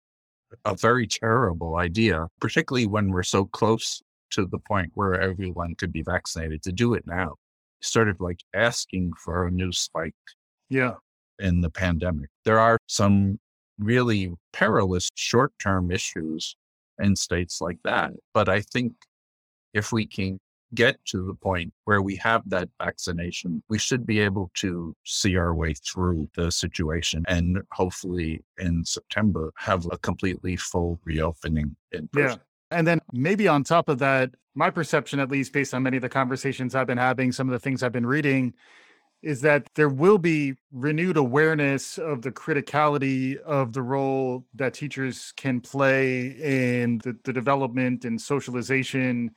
a 0.65 0.75
very 0.75 1.07
terrible 1.07 1.77
idea, 1.77 2.27
particularly 2.39 2.87
when 2.87 3.09
we're 3.11 3.23
so 3.23 3.45
close 3.45 4.01
to 4.31 4.45
the 4.45 4.59
point 4.59 4.91
where 4.95 5.19
everyone 5.19 5.75
could 5.75 5.91
be 5.91 6.03
vaccinated 6.03 6.63
to 6.63 6.71
do 6.71 6.93
it 6.93 7.03
now. 7.05 7.35
Sort 7.81 8.09
of 8.09 8.19
like 8.21 8.39
asking 8.53 9.13
for 9.23 9.47
a 9.47 9.51
new 9.51 9.71
spike 9.71 10.15
yeah. 10.71 10.93
In 11.39 11.59
the 11.59 11.69
pandemic, 11.69 12.29
there 12.45 12.59
are 12.59 12.77
some 12.87 13.39
really 13.77 14.31
perilous 14.53 15.09
short 15.15 15.51
term 15.61 15.91
issues 15.91 16.55
in 16.97 17.15
states 17.15 17.59
like 17.59 17.79
that. 17.83 18.11
But 18.33 18.47
I 18.47 18.61
think 18.61 18.93
if 19.73 19.91
we 19.91 20.05
can 20.07 20.39
get 20.73 21.03
to 21.05 21.25
the 21.25 21.33
point 21.33 21.73
where 21.85 22.01
we 22.01 22.15
have 22.17 22.41
that 22.49 22.69
vaccination, 22.81 23.61
we 23.69 23.77
should 23.77 24.05
be 24.05 24.19
able 24.19 24.51
to 24.55 24.95
see 25.05 25.35
our 25.35 25.53
way 25.53 25.73
through 25.73 26.29
the 26.35 26.51
situation 26.51 27.23
and 27.27 27.59
hopefully 27.71 28.43
in 28.57 28.83
September 28.85 29.51
have 29.57 29.85
a 29.91 29.97
completely 29.97 30.55
full 30.55 30.99
reopening 31.03 31.75
in 31.91 32.07
person. 32.09 32.39
Yeah. 32.39 32.77
And 32.77 32.87
then 32.87 33.01
maybe 33.11 33.47
on 33.47 33.63
top 33.63 33.89
of 33.89 33.99
that, 33.99 34.31
my 34.55 34.69
perception, 34.69 35.19
at 35.19 35.29
least 35.29 35.53
based 35.53 35.73
on 35.73 35.83
many 35.83 35.97
of 35.97 36.01
the 36.01 36.09
conversations 36.09 36.75
I've 36.75 36.87
been 36.87 36.97
having, 36.97 37.31
some 37.31 37.47
of 37.47 37.53
the 37.53 37.59
things 37.59 37.83
I've 37.83 37.91
been 37.91 38.05
reading, 38.05 38.53
is 39.21 39.41
that 39.41 39.69
there 39.75 39.89
will 39.89 40.17
be 40.17 40.55
renewed 40.71 41.17
awareness 41.17 41.97
of 41.97 42.21
the 42.21 42.31
criticality 42.31 43.37
of 43.37 43.71
the 43.73 43.81
role 43.81 44.45
that 44.55 44.73
teachers 44.73 45.31
can 45.37 45.61
play 45.61 46.27
in 46.27 46.97
the, 47.03 47.15
the, 47.23 47.31
development 47.31 48.03
and 48.03 48.19
socialization 48.19 49.31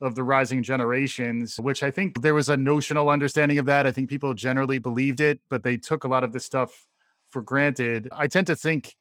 of 0.00 0.14
the 0.14 0.22
rising 0.22 0.62
generations, 0.62 1.58
which 1.58 1.82
I 1.82 1.90
think 1.90 2.22
there 2.22 2.34
was 2.34 2.48
a 2.48 2.56
notional 2.56 3.08
understanding 3.08 3.58
of 3.58 3.66
that. 3.66 3.86
I 3.86 3.92
think 3.92 4.08
people 4.08 4.32
generally 4.34 4.78
believed 4.78 5.20
it, 5.20 5.40
but 5.48 5.62
they 5.62 5.76
took 5.76 6.04
a 6.04 6.08
lot 6.08 6.24
of 6.24 6.32
this 6.32 6.44
stuff 6.44 6.86
for 7.30 7.42
granted. 7.42 8.08
I 8.12 8.26
tend 8.26 8.46
to 8.46 8.56
think 8.56 8.94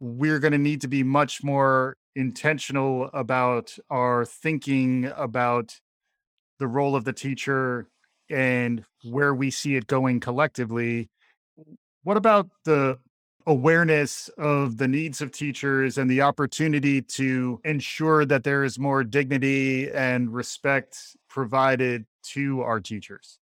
we're 0.00 0.38
going 0.38 0.52
to 0.52 0.58
need 0.58 0.80
to 0.82 0.88
be 0.88 1.02
much 1.02 1.42
more 1.42 1.96
intentional 2.14 3.10
about 3.12 3.76
our 3.90 4.24
thinking 4.24 5.10
about 5.16 5.80
the 6.58 6.66
role 6.66 6.94
of 6.94 7.04
the 7.04 7.12
teacher 7.12 7.88
and 8.30 8.84
where 9.04 9.34
we 9.34 9.50
see 9.50 9.76
it 9.76 9.86
going 9.86 10.20
collectively. 10.20 11.08
What 12.04 12.16
about 12.16 12.48
the 12.64 12.98
awareness 13.46 14.28
of 14.38 14.76
the 14.76 14.88
needs 14.88 15.20
of 15.20 15.32
teachers 15.32 15.98
and 15.98 16.10
the 16.10 16.22
opportunity 16.22 17.02
to 17.02 17.60
ensure 17.64 18.24
that 18.24 18.44
there 18.44 18.64
is 18.64 18.78
more 18.78 19.04
dignity 19.04 19.90
and 19.90 20.32
respect 20.32 21.16
provided 21.28 22.04
to 22.22 22.62
our 22.62 22.80
teachers? 22.80 23.38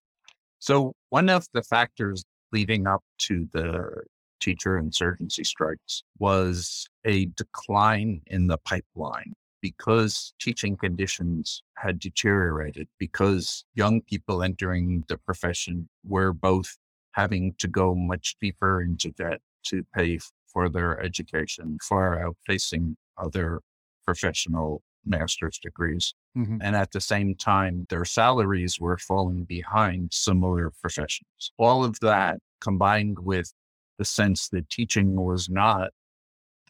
So, 0.58 0.94
one 1.08 1.28
of 1.28 1.46
the 1.54 1.62
factors 1.62 2.24
leading 2.52 2.86
up 2.86 3.02
to 3.18 3.48
the 3.52 4.02
teacher 4.40 4.78
insurgency 4.78 5.44
strikes 5.44 6.02
was 6.18 6.88
a 7.04 7.26
decline 7.36 8.22
in 8.26 8.46
the 8.46 8.58
pipeline 8.58 9.34
because 9.60 10.32
teaching 10.40 10.76
conditions 10.76 11.62
had 11.76 11.98
deteriorated, 11.98 12.88
because 12.98 13.64
young 13.74 14.00
people 14.00 14.42
entering 14.42 15.04
the 15.08 15.18
profession 15.18 15.88
were 16.06 16.32
both 16.32 16.76
having 17.12 17.54
to 17.58 17.68
go 17.68 17.94
much 17.94 18.36
deeper 18.40 18.80
into 18.80 19.10
debt 19.10 19.40
to 19.64 19.84
pay 19.94 20.18
for 20.52 20.68
their 20.68 21.00
education, 21.00 21.78
far 21.82 22.22
outpacing 22.22 22.94
other 23.16 23.60
professional 24.04 24.82
master's 25.04 25.58
degrees. 25.58 26.14
Mm-hmm. 26.36 26.58
And 26.60 26.76
at 26.76 26.92
the 26.92 27.00
same 27.00 27.34
time, 27.34 27.86
their 27.88 28.04
salaries 28.04 28.78
were 28.80 28.98
falling 28.98 29.44
behind 29.44 30.12
similar 30.12 30.72
professions. 30.80 31.52
All 31.58 31.84
of 31.84 31.98
that 32.00 32.38
combined 32.60 33.18
with 33.20 33.52
the 33.98 34.04
sense 34.04 34.48
that 34.48 34.68
teaching 34.70 35.16
was 35.16 35.48
not 35.48 35.90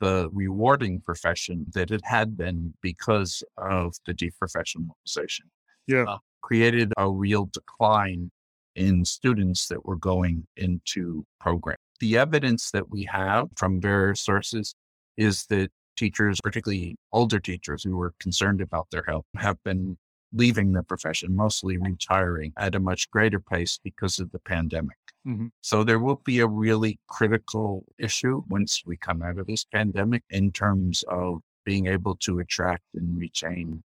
the 0.01 0.31
rewarding 0.33 1.01
profession 1.01 1.67
that 1.75 1.91
it 1.91 2.01
had 2.05 2.37
been 2.37 2.75
because 2.81 3.43
of 3.59 3.95
the 4.07 4.15
deprofessionalization. 4.15 5.43
Yeah. 5.87 6.05
Uh, 6.05 6.19
created 6.43 6.93
a 6.97 7.11
real 7.11 7.51
decline 7.53 8.31
in 8.75 9.05
students 9.05 9.69
that 9.69 9.85
were 9.85 9.97
going 9.97 10.47
into 10.57 11.25
program. 11.39 11.77
The 12.01 12.17
evidence 12.17 12.71
that 12.71 12.91
we 12.91 13.05
have 13.05 13.49
from 13.57 13.81
various 13.81 14.21
sources 14.21 14.75
is 15.17 15.47
that 15.47 15.71
teachers, 15.97 16.41
particularly 16.43 16.97
older 17.13 17.39
teachers 17.39 17.85
who 17.85 17.97
were 17.97 18.15
concerned 18.21 18.61
about 18.61 18.89
their 18.91 19.05
health, 19.07 19.27
have 19.37 19.63
been 19.65 19.99
leaving 20.33 20.73
the 20.73 20.83
profession, 20.83 21.37
mostly 21.37 21.77
retiring 21.77 22.53
at 22.57 22.75
a 22.75 22.81
much 22.81 23.11
greater 23.11 23.41
pace 23.41 23.79
because 23.83 24.19
of 24.19 24.31
the 24.33 24.39
pandemic. 24.39 24.97
Mm-hmm. 25.27 25.49
So 25.61 25.85
there 25.85 25.99
will 25.99 26.23
be 26.25 26.41
a 26.41 26.47
really 26.47 26.99
critical 27.09 27.85
issue 27.99 28.43
once 28.49 28.83
we 28.87 28.97
come 28.97 29.23
out 29.23 29.39
of 29.39 29.47
this 29.47 29.65
pandemic 29.65 30.23
in 30.31 30.53
terms 30.53 31.05
of 31.09 31.41
being 31.65 31.87
able 31.87 32.17
to 32.17 32.39
attract 32.39 32.85
and 32.95 33.19
retain 33.19 33.83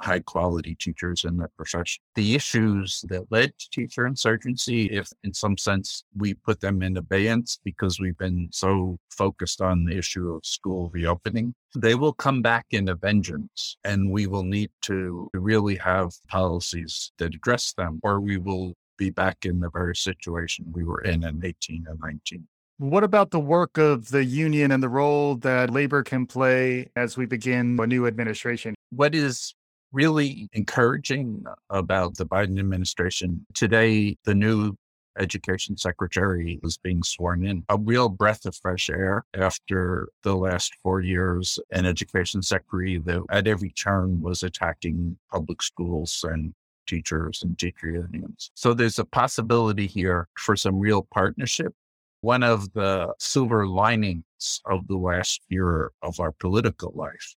high 0.00 0.20
quality 0.20 0.74
teachers 0.74 1.24
in 1.24 1.36
the 1.36 1.48
profession. 1.56 2.02
The 2.14 2.34
issues 2.34 3.04
that 3.08 3.30
led 3.30 3.52
to 3.58 3.70
teacher 3.70 4.06
insurgency, 4.06 4.86
if 4.86 5.10
in 5.22 5.34
some 5.34 5.56
sense 5.58 6.04
we 6.16 6.34
put 6.34 6.60
them 6.60 6.82
in 6.82 6.96
abeyance 6.96 7.58
because 7.64 8.00
we've 8.00 8.18
been 8.18 8.48
so 8.52 8.98
focused 9.10 9.60
on 9.60 9.84
the 9.84 9.96
issue 9.96 10.32
of 10.32 10.44
school 10.44 10.90
reopening, 10.92 11.54
they 11.74 11.94
will 11.94 12.12
come 12.12 12.42
back 12.42 12.66
in 12.70 12.88
a 12.88 12.94
vengeance 12.94 13.76
and 13.84 14.10
we 14.10 14.26
will 14.26 14.44
need 14.44 14.70
to 14.82 15.28
really 15.34 15.76
have 15.76 16.12
policies 16.28 17.12
that 17.18 17.34
address 17.34 17.72
them 17.72 18.00
or 18.02 18.20
we 18.20 18.36
will 18.36 18.74
be 18.96 19.10
back 19.10 19.44
in 19.44 19.60
the 19.60 19.70
very 19.70 19.96
situation 19.96 20.66
we 20.72 20.84
were 20.84 21.00
in 21.00 21.24
in 21.24 21.44
18 21.44 21.86
and 21.88 21.98
19. 22.00 22.46
What 22.78 23.04
about 23.04 23.30
the 23.30 23.40
work 23.40 23.78
of 23.78 24.10
the 24.10 24.24
union 24.24 24.72
and 24.72 24.82
the 24.82 24.88
role 24.88 25.36
that 25.36 25.70
labor 25.70 26.02
can 26.02 26.26
play 26.26 26.90
as 26.96 27.16
we 27.16 27.24
begin 27.24 27.78
a 27.80 27.86
new 27.86 28.06
administration? 28.06 28.74
What 28.90 29.14
is 29.14 29.54
really 29.94 30.48
encouraging 30.52 31.44
about 31.70 32.16
the 32.16 32.26
Biden 32.26 32.58
administration 32.58 33.46
today, 33.54 34.18
the 34.24 34.34
new 34.34 34.76
education 35.18 35.76
secretary 35.76 36.58
was 36.62 36.76
being 36.76 37.02
sworn 37.04 37.46
in. 37.46 37.64
A 37.68 37.78
real 37.78 38.08
breath 38.08 38.44
of 38.44 38.56
fresh 38.56 38.90
air 38.90 39.24
after 39.34 40.08
the 40.24 40.34
last 40.34 40.72
four 40.82 41.00
years, 41.00 41.58
an 41.70 41.86
education 41.86 42.42
secretary 42.42 42.98
that 42.98 43.22
at 43.30 43.46
every 43.46 43.70
turn 43.70 44.20
was 44.20 44.42
attacking 44.42 45.16
public 45.30 45.62
schools 45.62 46.24
and 46.28 46.52
teachers 46.88 47.42
and 47.44 47.56
teacher 47.56 47.88
unions. 47.88 48.50
So 48.54 48.74
there's 48.74 48.98
a 48.98 49.04
possibility 49.04 49.86
here 49.86 50.28
for 50.36 50.56
some 50.56 50.78
real 50.78 51.06
partnership. 51.14 51.72
One 52.20 52.42
of 52.42 52.72
the 52.72 53.14
silver 53.18 53.66
linings 53.68 54.24
of 54.66 54.88
the 54.88 54.96
last 54.96 55.40
year 55.48 55.92
of 56.02 56.18
our 56.18 56.32
political 56.32 56.92
life 56.96 57.36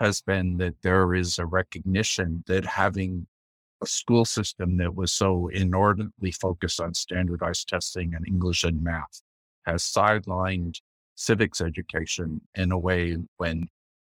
has 0.00 0.20
been 0.20 0.56
that 0.58 0.80
there 0.82 1.14
is 1.14 1.38
a 1.38 1.46
recognition 1.46 2.44
that 2.46 2.64
having 2.64 3.26
a 3.82 3.86
school 3.86 4.24
system 4.24 4.76
that 4.78 4.94
was 4.94 5.12
so 5.12 5.48
inordinately 5.48 6.32
focused 6.32 6.80
on 6.80 6.94
standardized 6.94 7.68
testing 7.68 8.14
and 8.14 8.26
English 8.26 8.64
and 8.64 8.82
math 8.82 9.22
has 9.66 9.82
sidelined 9.82 10.80
civics 11.14 11.60
education 11.60 12.40
in 12.54 12.72
a 12.72 12.78
way 12.78 13.16
when 13.36 13.68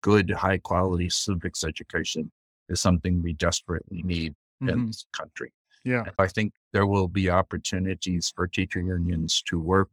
good, 0.02 0.30
high 0.30 0.58
quality 0.58 1.08
civics 1.08 1.64
education 1.64 2.30
is 2.68 2.80
something 2.80 3.22
we 3.22 3.32
desperately 3.32 4.02
need 4.02 4.34
mm-hmm. 4.62 4.68
in 4.68 4.86
this 4.86 5.06
country. 5.12 5.52
Yeah. 5.84 6.04
I 6.18 6.26
think 6.26 6.52
there 6.72 6.86
will 6.86 7.08
be 7.08 7.30
opportunities 7.30 8.32
for 8.34 8.46
teacher 8.46 8.80
unions 8.80 9.42
to 9.46 9.58
work 9.58 9.90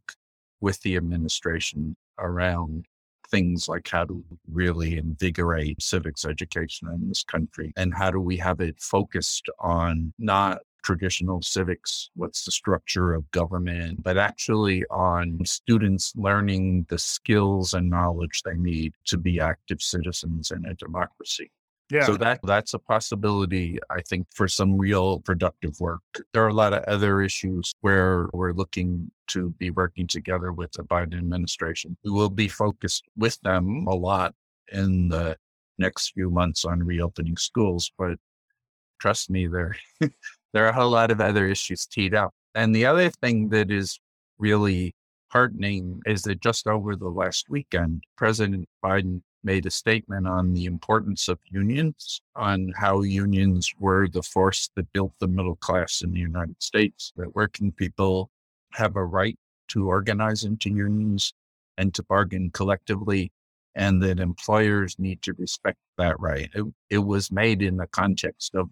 with 0.60 0.80
the 0.82 0.96
administration 0.96 1.96
around 2.18 2.86
things 3.30 3.68
like 3.68 3.88
how 3.88 4.04
to 4.04 4.24
really 4.50 4.96
invigorate 4.96 5.80
civics 5.82 6.24
education 6.24 6.88
in 6.88 7.08
this 7.08 7.22
country 7.22 7.72
and 7.76 7.94
how 7.94 8.10
do 8.10 8.20
we 8.20 8.36
have 8.36 8.60
it 8.60 8.80
focused 8.80 9.48
on 9.58 10.12
not 10.18 10.58
traditional 10.86 11.42
civics, 11.42 12.10
what's 12.14 12.44
the 12.44 12.52
structure 12.52 13.12
of 13.12 13.28
government, 13.32 14.00
but 14.04 14.16
actually 14.16 14.84
on 14.86 15.44
students 15.44 16.12
learning 16.14 16.86
the 16.88 16.98
skills 16.98 17.74
and 17.74 17.90
knowledge 17.90 18.42
they 18.44 18.54
need 18.54 18.92
to 19.04 19.18
be 19.18 19.40
active 19.40 19.82
citizens 19.82 20.52
in 20.52 20.64
a 20.64 20.74
democracy. 20.74 21.50
Yeah. 21.90 22.04
So 22.04 22.16
that 22.16 22.40
that's 22.42 22.74
a 22.74 22.80
possibility, 22.80 23.78
I 23.90 24.02
think, 24.02 24.26
for 24.34 24.48
some 24.48 24.76
real 24.76 25.20
productive 25.20 25.78
work. 25.78 26.02
There 26.32 26.44
are 26.44 26.48
a 26.48 26.54
lot 26.54 26.72
of 26.72 26.82
other 26.84 27.22
issues 27.22 27.72
where 27.80 28.28
we're 28.32 28.52
looking 28.52 29.10
to 29.28 29.50
be 29.58 29.70
working 29.70 30.06
together 30.08 30.52
with 30.52 30.72
the 30.72 30.82
Biden 30.82 31.16
administration. 31.16 31.96
We 32.04 32.10
will 32.10 32.30
be 32.30 32.48
focused 32.48 33.04
with 33.16 33.40
them 33.42 33.86
a 33.86 33.94
lot 33.94 34.34
in 34.72 35.08
the 35.08 35.36
next 35.78 36.12
few 36.12 36.30
months 36.30 36.64
on 36.64 36.82
reopening 36.82 37.36
schools, 37.36 37.92
but 37.98 38.18
trust 38.98 39.30
me, 39.30 39.46
there 39.46 39.76
there 40.52 40.66
are 40.66 40.80
a 40.80 40.86
lot 40.86 41.10
of 41.10 41.20
other 41.20 41.46
issues 41.46 41.86
teed 41.86 42.14
up. 42.14 42.34
And 42.54 42.74
the 42.74 42.86
other 42.86 43.10
thing 43.10 43.50
that 43.50 43.70
is 43.70 44.00
really 44.38 44.94
heartening 45.28 46.00
is 46.06 46.22
that 46.22 46.40
just 46.40 46.66
over 46.66 46.96
the 46.96 47.08
last 47.08 47.50
weekend, 47.50 48.04
President 48.16 48.68
Biden 48.84 49.22
made 49.46 49.64
a 49.64 49.70
statement 49.70 50.26
on 50.26 50.52
the 50.52 50.64
importance 50.66 51.28
of 51.28 51.38
unions, 51.48 52.20
on 52.34 52.72
how 52.76 53.00
unions 53.00 53.72
were 53.78 54.08
the 54.08 54.22
force 54.22 54.68
that 54.74 54.92
built 54.92 55.12
the 55.20 55.28
middle 55.28 55.56
class 55.56 56.02
in 56.02 56.10
the 56.10 56.18
United 56.18 56.60
States, 56.60 57.12
that 57.16 57.34
working 57.34 57.70
people 57.70 58.28
have 58.72 58.96
a 58.96 59.04
right 59.04 59.38
to 59.68 59.86
organize 59.88 60.42
into 60.42 60.68
unions 60.68 61.32
and 61.78 61.94
to 61.94 62.02
bargain 62.02 62.50
collectively, 62.50 63.30
and 63.76 64.02
that 64.02 64.18
employers 64.18 64.98
need 64.98 65.22
to 65.22 65.32
respect 65.34 65.78
that 65.96 66.18
right. 66.18 66.50
It, 66.52 66.64
it 66.90 66.98
was 66.98 67.30
made 67.30 67.62
in 67.62 67.76
the 67.76 67.86
context 67.86 68.54
of 68.56 68.68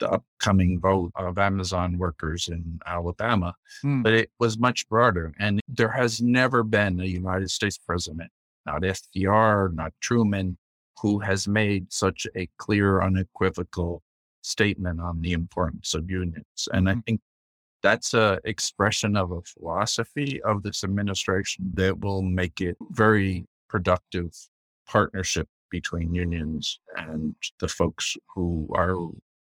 the 0.00 0.10
upcoming 0.10 0.80
vote 0.80 1.12
of 1.14 1.38
Amazon 1.38 1.96
workers 1.96 2.48
in 2.48 2.80
Alabama, 2.86 3.54
hmm. 3.82 4.02
but 4.02 4.14
it 4.14 4.30
was 4.40 4.58
much 4.58 4.88
broader. 4.88 5.32
And 5.38 5.60
there 5.68 5.90
has 5.90 6.20
never 6.20 6.62
been 6.64 7.00
a 7.00 7.04
United 7.04 7.50
States 7.50 7.78
president 7.78 8.30
not 8.68 8.82
FDR, 8.82 9.74
not 9.74 9.92
Truman, 10.00 10.56
who 11.00 11.18
has 11.20 11.48
made 11.48 11.92
such 11.92 12.26
a 12.36 12.48
clear, 12.58 13.02
unequivocal 13.02 14.02
statement 14.42 15.00
on 15.00 15.20
the 15.20 15.32
importance 15.32 15.94
of 15.94 16.10
unions. 16.10 16.68
And 16.72 16.88
I 16.88 16.92
mm-hmm. 16.92 17.00
think 17.00 17.20
that's 17.82 18.12
a 18.14 18.40
expression 18.44 19.16
of 19.16 19.30
a 19.30 19.40
philosophy 19.42 20.40
of 20.42 20.62
this 20.62 20.84
administration 20.84 21.70
that 21.74 22.00
will 22.00 22.22
make 22.22 22.60
it 22.60 22.76
very 22.90 23.46
productive 23.68 24.30
partnership 24.86 25.48
between 25.70 26.14
unions 26.14 26.80
and 26.96 27.34
the 27.60 27.68
folks 27.68 28.16
who 28.34 28.68
are 28.74 28.96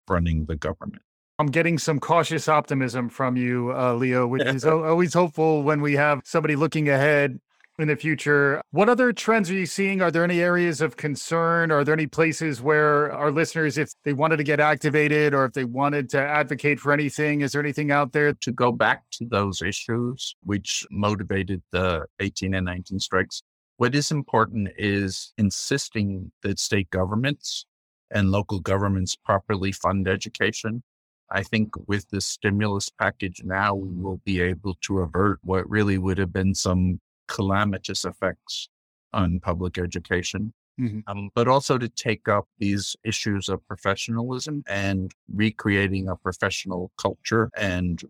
running 0.09 0.44
the 0.44 0.57
government. 0.57 1.03
I'm 1.38 1.46
getting 1.46 1.79
some 1.79 1.98
cautious 1.98 2.48
optimism 2.48 3.09
from 3.09 3.37
you, 3.37 3.72
uh, 3.75 3.94
Leo, 3.94 4.27
which 4.27 4.42
is 4.46 4.64
always 4.64 5.14
hopeful 5.14 5.64
when 5.64 5.81
we 5.81 5.94
have 5.94 6.20
somebody 6.25 6.55
looking 6.55 6.88
ahead 6.88 7.40
in 7.83 7.88
the 7.88 7.97
future. 7.97 8.62
What 8.71 8.88
other 8.88 9.12
trends 9.12 9.51
are 9.51 9.55
you 9.55 9.66
seeing? 9.66 10.01
Are 10.01 10.11
there 10.11 10.25
any 10.25 10.40
areas 10.40 10.81
of 10.81 10.97
concern? 10.97 11.71
Are 11.71 11.85
there 11.85 11.92
any 11.92 12.07
places 12.07 12.62
where 12.62 13.12
our 13.12 13.31
listeners, 13.31 13.77
if 13.77 13.92
they 14.05 14.12
wanted 14.12 14.38
to 14.38 14.45
get 14.45 14.61
activated 14.61 15.35
or 15.35 15.45
if 15.45 15.53
they 15.53 15.64
wanted 15.64 16.09
to 16.11 16.18
advocate 16.18 16.81
for 16.81 16.92
anything, 16.92 17.42
is 17.42 17.53
there 17.53 17.61
anything 17.61 17.90
out 17.90 18.12
there? 18.12 18.33
To 18.33 18.53
go 18.53 18.73
back 18.73 19.03
to 19.12 19.27
those 19.27 19.61
issues 19.61 20.35
which 20.45 20.87
motivated 20.90 21.62
the 21.73 22.07
18 22.21 22.55
and 22.55 22.64
19 22.64 23.01
strikes, 23.01 23.42
what 23.77 23.95
is 23.95 24.11
important 24.11 24.68
is 24.79 25.33
insisting 25.37 26.31
that 26.42 26.59
state 26.59 26.88
governments 26.90 27.66
and 28.11 28.31
local 28.31 28.61
governments 28.61 29.16
properly 29.16 29.73
fund 29.73 30.07
education. 30.07 30.83
I 31.31 31.42
think 31.42 31.71
with 31.88 32.07
this 32.11 32.27
stimulus 32.27 32.90
package 32.90 33.42
now, 33.42 33.75
we 33.75 33.88
will 33.88 34.21
be 34.25 34.40
able 34.42 34.75
to 34.83 34.99
avert 34.99 35.38
what 35.42 35.68
really 35.68 35.97
would 35.97 36.18
have 36.18 36.33
been 36.33 36.55
some 36.55 37.01
calamitous 37.33 38.05
effects 38.05 38.68
on 39.12 39.40
public 39.40 39.79
education. 39.79 40.53
Mm-hmm. 40.81 41.01
Um, 41.07 41.31
but 41.35 41.49
also 41.49 41.77
to 41.77 41.88
take 41.88 42.29
up 42.29 42.47
these 42.59 42.97
issues 43.05 43.51
of 43.51 43.66
professionalism 43.68 44.64
and 44.66 45.12
recreating 45.33 46.09
a 46.09 46.16
professional 46.16 46.90
culture 46.97 47.51
and 47.55 48.03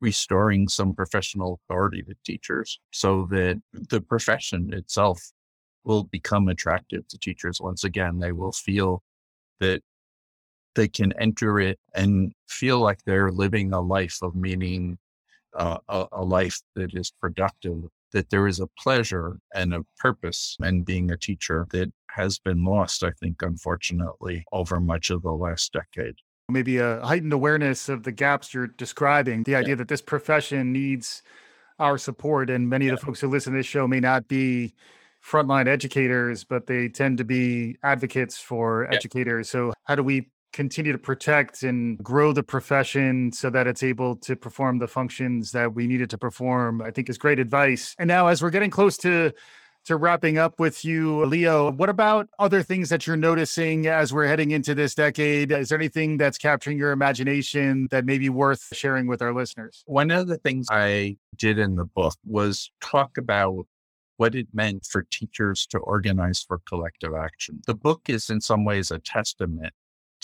restoring 0.00 0.68
some 0.68 0.94
professional 0.94 1.60
authority 1.68 2.02
to 2.02 2.14
teachers 2.24 2.78
so 2.92 3.26
that 3.30 3.60
the 3.72 4.00
profession 4.00 4.72
itself 4.72 5.32
will 5.84 6.04
become 6.04 6.48
attractive 6.48 7.08
to 7.08 7.18
teachers 7.18 7.60
once 7.60 7.82
again. 7.82 8.18
They 8.20 8.32
will 8.32 8.52
feel 8.52 9.02
that 9.58 9.82
they 10.76 10.86
can 10.86 11.12
enter 11.18 11.58
it 11.58 11.78
and 11.94 12.32
feel 12.48 12.78
like 12.78 12.98
they're 13.04 13.32
living 13.32 13.72
a 13.72 13.80
life 13.80 14.18
of 14.22 14.36
meaning, 14.36 14.98
uh, 15.56 15.78
a, 15.88 16.06
a 16.12 16.24
life 16.24 16.60
that 16.74 16.94
is 16.94 17.12
productive 17.20 17.84
that 18.12 18.30
there 18.30 18.46
is 18.46 18.60
a 18.60 18.68
pleasure 18.78 19.38
and 19.54 19.74
a 19.74 19.84
purpose 19.98 20.56
in 20.62 20.82
being 20.82 21.10
a 21.10 21.16
teacher 21.16 21.66
that 21.70 21.92
has 22.10 22.38
been 22.38 22.64
lost, 22.64 23.04
I 23.04 23.10
think, 23.10 23.42
unfortunately, 23.42 24.44
over 24.52 24.80
much 24.80 25.10
of 25.10 25.22
the 25.22 25.32
last 25.32 25.72
decade. 25.72 26.14
Maybe 26.48 26.78
a 26.78 27.04
heightened 27.04 27.32
awareness 27.32 27.88
of 27.88 28.04
the 28.04 28.12
gaps 28.12 28.54
you're 28.54 28.68
describing, 28.68 29.42
the 29.42 29.56
idea 29.56 29.76
that 29.76 29.88
this 29.88 30.00
profession 30.00 30.72
needs 30.72 31.22
our 31.78 31.98
support. 31.98 32.48
And 32.48 32.70
many 32.70 32.86
yeah. 32.86 32.92
of 32.92 33.00
the 33.00 33.06
folks 33.06 33.20
who 33.20 33.28
listen 33.28 33.52
to 33.52 33.58
this 33.58 33.66
show 33.66 33.86
may 33.86 34.00
not 34.00 34.28
be 34.28 34.72
frontline 35.22 35.66
educators, 35.66 36.44
but 36.44 36.66
they 36.66 36.88
tend 36.88 37.18
to 37.18 37.24
be 37.24 37.76
advocates 37.82 38.38
for 38.38 38.86
yeah. 38.88 38.96
educators. 38.96 39.50
So, 39.50 39.72
how 39.84 39.96
do 39.96 40.02
we 40.02 40.30
continue 40.56 40.90
to 40.90 40.98
protect 40.98 41.62
and 41.62 41.98
grow 41.98 42.32
the 42.32 42.42
profession 42.42 43.30
so 43.30 43.50
that 43.50 43.66
it's 43.66 43.82
able 43.82 44.16
to 44.16 44.34
perform 44.34 44.78
the 44.78 44.88
functions 44.88 45.52
that 45.52 45.74
we 45.74 45.86
needed 45.86 46.08
to 46.08 46.16
perform, 46.16 46.80
I 46.80 46.90
think 46.90 47.10
is 47.10 47.18
great 47.18 47.38
advice. 47.38 47.94
And 47.98 48.08
now, 48.08 48.28
as 48.28 48.42
we're 48.42 48.50
getting 48.50 48.70
close 48.70 48.96
to 48.98 49.32
to 49.84 49.96
wrapping 49.96 50.36
up 50.36 50.58
with 50.58 50.84
you, 50.84 51.24
Leo, 51.26 51.70
what 51.70 51.88
about 51.88 52.28
other 52.40 52.60
things 52.60 52.88
that 52.88 53.06
you're 53.06 53.16
noticing 53.16 53.86
as 53.86 54.12
we're 54.12 54.26
heading 54.26 54.50
into 54.50 54.74
this 54.74 54.96
decade? 54.96 55.52
Is 55.52 55.68
there 55.68 55.78
anything 55.78 56.16
that's 56.16 56.38
capturing 56.38 56.76
your 56.76 56.90
imagination 56.90 57.86
that 57.92 58.04
may 58.04 58.18
be 58.18 58.28
worth 58.28 58.66
sharing 58.72 59.06
with 59.06 59.22
our 59.22 59.32
listeners? 59.32 59.84
One 59.86 60.10
of 60.10 60.26
the 60.26 60.38
things 60.38 60.66
I 60.70 61.18
did 61.36 61.60
in 61.60 61.76
the 61.76 61.84
book 61.84 62.16
was 62.24 62.72
talk 62.80 63.16
about 63.16 63.66
what 64.16 64.34
it 64.34 64.48
meant 64.52 64.86
for 64.86 65.06
teachers 65.08 65.66
to 65.66 65.78
organize 65.78 66.42
for 66.42 66.60
collective 66.66 67.14
action. 67.14 67.60
The 67.66 67.74
book 67.74 68.00
is 68.08 68.28
in 68.28 68.40
some 68.40 68.64
ways 68.64 68.90
a 68.90 68.98
testament 68.98 69.72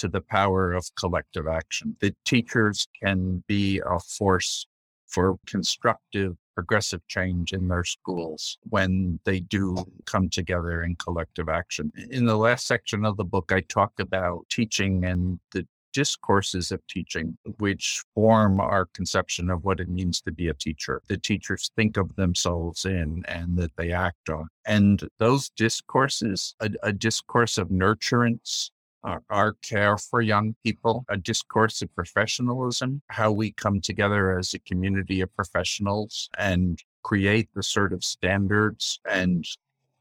to 0.02 0.08
the 0.08 0.20
power 0.20 0.72
of 0.72 0.84
collective 0.96 1.46
action. 1.46 1.96
That 2.00 2.16
teachers 2.24 2.88
can 3.00 3.44
be 3.46 3.80
a 3.86 4.00
force 4.00 4.66
for 5.06 5.36
constructive, 5.46 6.34
progressive 6.56 7.06
change 7.06 7.52
in 7.52 7.68
their 7.68 7.84
schools 7.84 8.58
when 8.68 9.20
they 9.24 9.38
do 9.38 9.76
come 10.06 10.28
together 10.28 10.82
in 10.82 10.96
collective 10.96 11.48
action. 11.48 11.92
In 12.10 12.24
the 12.24 12.36
last 12.36 12.66
section 12.66 13.04
of 13.04 13.16
the 13.16 13.24
book, 13.24 13.52
I 13.52 13.60
talk 13.60 13.92
about 14.00 14.46
teaching 14.50 15.04
and 15.04 15.38
the 15.52 15.68
discourses 15.92 16.72
of 16.72 16.84
teaching, 16.88 17.36
which 17.58 18.02
form 18.12 18.58
our 18.58 18.86
conception 18.86 19.50
of 19.50 19.62
what 19.62 19.78
it 19.78 19.88
means 19.88 20.20
to 20.22 20.32
be 20.32 20.48
a 20.48 20.54
teacher. 20.54 21.00
The 21.06 21.18
teachers 21.18 21.70
think 21.76 21.96
of 21.96 22.16
themselves 22.16 22.84
in 22.84 23.22
and 23.28 23.56
that 23.58 23.76
they 23.76 23.92
act 23.92 24.30
on. 24.30 24.48
And 24.66 25.08
those 25.18 25.50
discourses, 25.50 26.56
a, 26.58 26.70
a 26.82 26.92
discourse 26.92 27.56
of 27.56 27.68
nurturance, 27.68 28.70
our, 29.04 29.22
our, 29.30 29.52
care 29.62 29.96
for 29.98 30.20
young 30.20 30.54
people, 30.64 31.04
a 31.08 31.16
discourse 31.16 31.82
of 31.82 31.94
professionalism, 31.94 33.02
how 33.08 33.32
we 33.32 33.52
come 33.52 33.80
together 33.80 34.38
as 34.38 34.54
a 34.54 34.58
community 34.60 35.20
of 35.20 35.34
professionals 35.34 36.28
and 36.38 36.82
create 37.02 37.48
the 37.54 37.62
sort 37.62 37.92
of 37.92 38.04
standards 38.04 39.00
and 39.10 39.44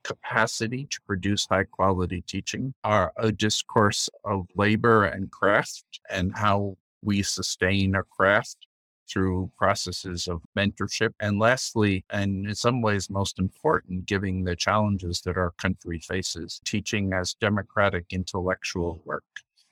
capacity 0.04 0.88
to 0.90 1.00
produce 1.06 1.48
high 1.50 1.64
quality 1.64 2.24
teaching 2.28 2.74
are 2.84 3.12
a 3.18 3.32
discourse 3.32 4.10
of 4.26 4.48
labor 4.56 5.06
and 5.06 5.32
craft 5.32 6.00
and 6.10 6.36
how 6.36 6.76
we 7.04 7.22
sustain 7.22 7.96
a 7.96 8.04
craft 8.04 8.68
through 9.12 9.52
processes 9.58 10.28
of 10.28 10.42
mentorship. 10.58 11.12
And 11.20 11.40
lastly, 11.40 12.06
and 12.10 12.48
in 12.48 12.56
some 12.56 12.82
ways 12.82 13.10
most 13.10 13.40
important, 13.40 14.06
giving 14.06 14.44
the 14.44 14.56
challenges 14.56 15.22
that 15.22 15.38
our 15.38 15.52
country 15.58 16.00
faces, 16.00 16.62
teaching 16.66 17.14
as 17.14 17.34
democratic 17.34 18.06
intellectual 18.12 19.02
work. 19.06 19.24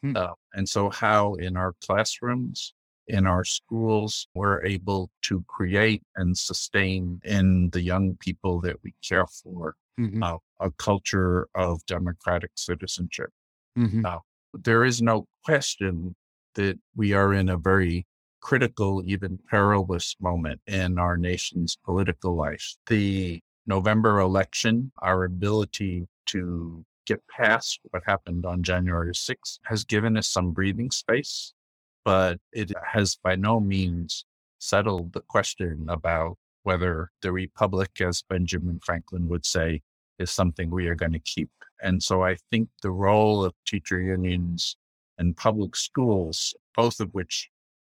Hmm. 0.02 0.16
Uh, 0.16 0.34
and 0.54 0.68
so, 0.68 0.90
how 0.90 1.34
in 1.36 1.58
our 1.58 1.74
classrooms, 1.86 2.74
in 3.08 3.26
our 3.26 3.44
schools, 3.44 4.28
we're 4.34 4.64
able 4.64 5.10
to 5.24 5.44
create 5.48 6.04
and 6.16 6.38
sustain 6.38 7.20
in 7.26 7.70
the 7.72 7.82
young 7.82 8.16
people 8.20 8.62
that 8.62 8.78
we 8.84 8.94
care 9.08 9.26
for 9.26 9.76
mm-hmm. 10.00 10.24
uh, 10.24 10.38
a 10.60 10.72
culture 10.72 11.48
of 11.56 11.86
democratic 11.86 12.52
citizenship. 12.56 13.30
Mm-hmm. 13.78 14.02
Now, 14.02 14.22
there 14.54 14.86
is 14.86 15.02
no 15.02 15.26
question 15.44 16.16
that 16.56 16.80
we 16.96 17.14
are 17.14 17.34
in 17.34 17.50
a 17.50 17.58
very 17.58 18.06
critical, 18.42 19.04
even 19.06 19.40
perilous 19.50 20.16
moment 20.20 20.62
in 20.68 20.98
our 20.98 21.18
nation's 21.18 21.78
political 21.84 22.36
life. 22.36 22.76
The 22.88 23.40
November 23.68 24.20
election, 24.20 24.92
our 25.02 25.26
ability 25.26 26.08
to 26.28 26.86
get 27.06 27.22
past 27.28 27.80
what 27.92 28.04
happened 28.06 28.46
on 28.46 28.64
January 28.64 29.14
6th 29.14 29.60
has 29.66 29.84
given 29.84 30.18
us 30.18 30.28
some 30.28 30.52
breathing 30.52 30.92
space, 30.92 31.54
but 32.06 32.40
it 32.52 32.72
has 32.86 33.18
by 33.24 33.36
no 33.36 33.60
means 33.60 34.26
settled 34.60 35.14
the 35.14 35.22
question 35.22 35.86
about 35.90 36.38
whether 36.64 37.10
the 37.22 37.32
Republic, 37.32 37.90
as 38.02 38.24
Benjamin 38.30 38.80
Franklin 38.84 39.28
would 39.28 39.46
say, 39.46 39.82
is 40.20 40.30
something 40.30 40.70
we 40.70 40.88
are 40.88 40.96
going 40.96 41.14
to 41.14 41.20
keep. 41.20 41.50
And 41.82 42.04
so 42.04 42.24
I 42.24 42.38
think 42.52 42.70
the 42.82 42.92
role 42.92 43.44
of 43.44 43.54
teacher 43.66 44.02
unions 44.02 44.76
and 45.18 45.36
public 45.36 45.76
schools, 45.76 46.54
both 46.76 47.00
of 47.00 47.14
which 47.14 47.50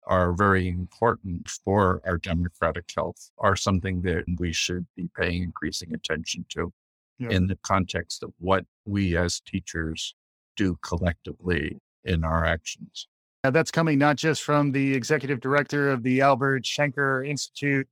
are 0.07 0.33
very 0.33 0.69
important 0.69 1.49
for 1.49 2.01
our 2.07 2.19
democratic 2.19 2.91
health, 2.95 3.31
are 3.39 3.57
something 3.57 4.03
that 4.03 4.25
we 4.39 4.53
should 4.53 4.87
be 4.97 5.09
paying 5.17 5.43
increasing 5.43 5.93
attention 5.95 6.45
to 6.51 6.73
yeah. 7.19 7.29
in 7.31 7.47
the 7.47 7.59
context 7.63 8.23
of 8.23 8.33
what 8.39 8.65
we 8.85 9.17
as 9.17 9.41
teachers 9.41 10.15
do 10.57 10.79
collectively 10.83 11.79
in 12.05 12.25
our 12.25 12.45
actions. 12.45 13.09
Now, 13.45 13.51
that's 13.51 13.71
coming 13.71 13.99
not 13.99 14.17
just 14.17 14.43
from 14.43 14.73
the 14.73 14.95
executive 14.95 15.41
director 15.41 15.91
of 15.91 16.03
the 16.03 16.21
Albert 16.21 16.65
Shanker 16.65 17.29
Institute, 17.29 17.87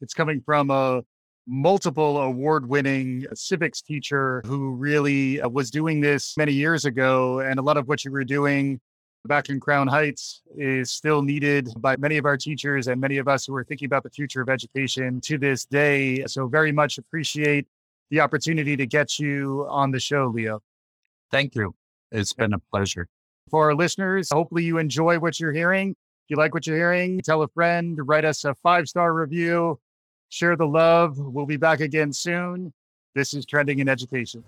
it's 0.00 0.14
coming 0.14 0.40
from 0.40 0.70
a 0.70 1.02
multiple 1.46 2.18
award 2.18 2.68
winning 2.68 3.26
civics 3.34 3.82
teacher 3.82 4.42
who 4.46 4.74
really 4.74 5.40
uh, 5.40 5.48
was 5.48 5.70
doing 5.70 6.00
this 6.00 6.36
many 6.36 6.52
years 6.52 6.84
ago. 6.84 7.40
And 7.40 7.58
a 7.58 7.62
lot 7.62 7.76
of 7.76 7.88
what 7.88 8.04
you 8.04 8.12
were 8.12 8.24
doing 8.24 8.80
back 9.26 9.48
in 9.48 9.60
Crown 9.60 9.86
Heights 9.86 10.42
is 10.56 10.90
still 10.90 11.22
needed 11.22 11.68
by 11.78 11.96
many 11.96 12.16
of 12.16 12.24
our 12.24 12.36
teachers 12.36 12.88
and 12.88 13.00
many 13.00 13.18
of 13.18 13.28
us 13.28 13.46
who 13.46 13.54
are 13.54 13.64
thinking 13.64 13.86
about 13.86 14.02
the 14.02 14.10
future 14.10 14.40
of 14.40 14.48
education 14.48 15.20
to 15.22 15.38
this 15.38 15.64
day. 15.64 16.24
So, 16.26 16.46
very 16.46 16.72
much 16.72 16.98
appreciate 16.98 17.66
the 18.10 18.20
opportunity 18.20 18.76
to 18.76 18.86
get 18.86 19.18
you 19.18 19.66
on 19.68 19.90
the 19.90 20.00
show, 20.00 20.26
Leo. 20.26 20.60
Thank 21.30 21.54
you. 21.54 21.74
It's 22.10 22.32
been 22.32 22.54
a 22.54 22.58
pleasure. 22.58 23.06
For 23.50 23.66
our 23.66 23.74
listeners, 23.74 24.28
hopefully 24.32 24.64
you 24.64 24.78
enjoy 24.78 25.18
what 25.18 25.38
you're 25.38 25.52
hearing. 25.52 25.90
If 25.90 26.30
you 26.30 26.36
like 26.36 26.54
what 26.54 26.66
you're 26.66 26.76
hearing, 26.76 27.20
tell 27.20 27.42
a 27.42 27.48
friend, 27.48 27.98
write 28.04 28.24
us 28.24 28.44
a 28.44 28.54
five 28.54 28.88
star 28.88 29.12
review, 29.12 29.78
share 30.28 30.56
the 30.56 30.66
love. 30.66 31.18
We'll 31.18 31.46
be 31.46 31.56
back 31.56 31.80
again 31.80 32.12
soon. 32.12 32.72
This 33.14 33.34
is 33.34 33.44
Trending 33.44 33.80
in 33.80 33.88
Education. 33.88 34.44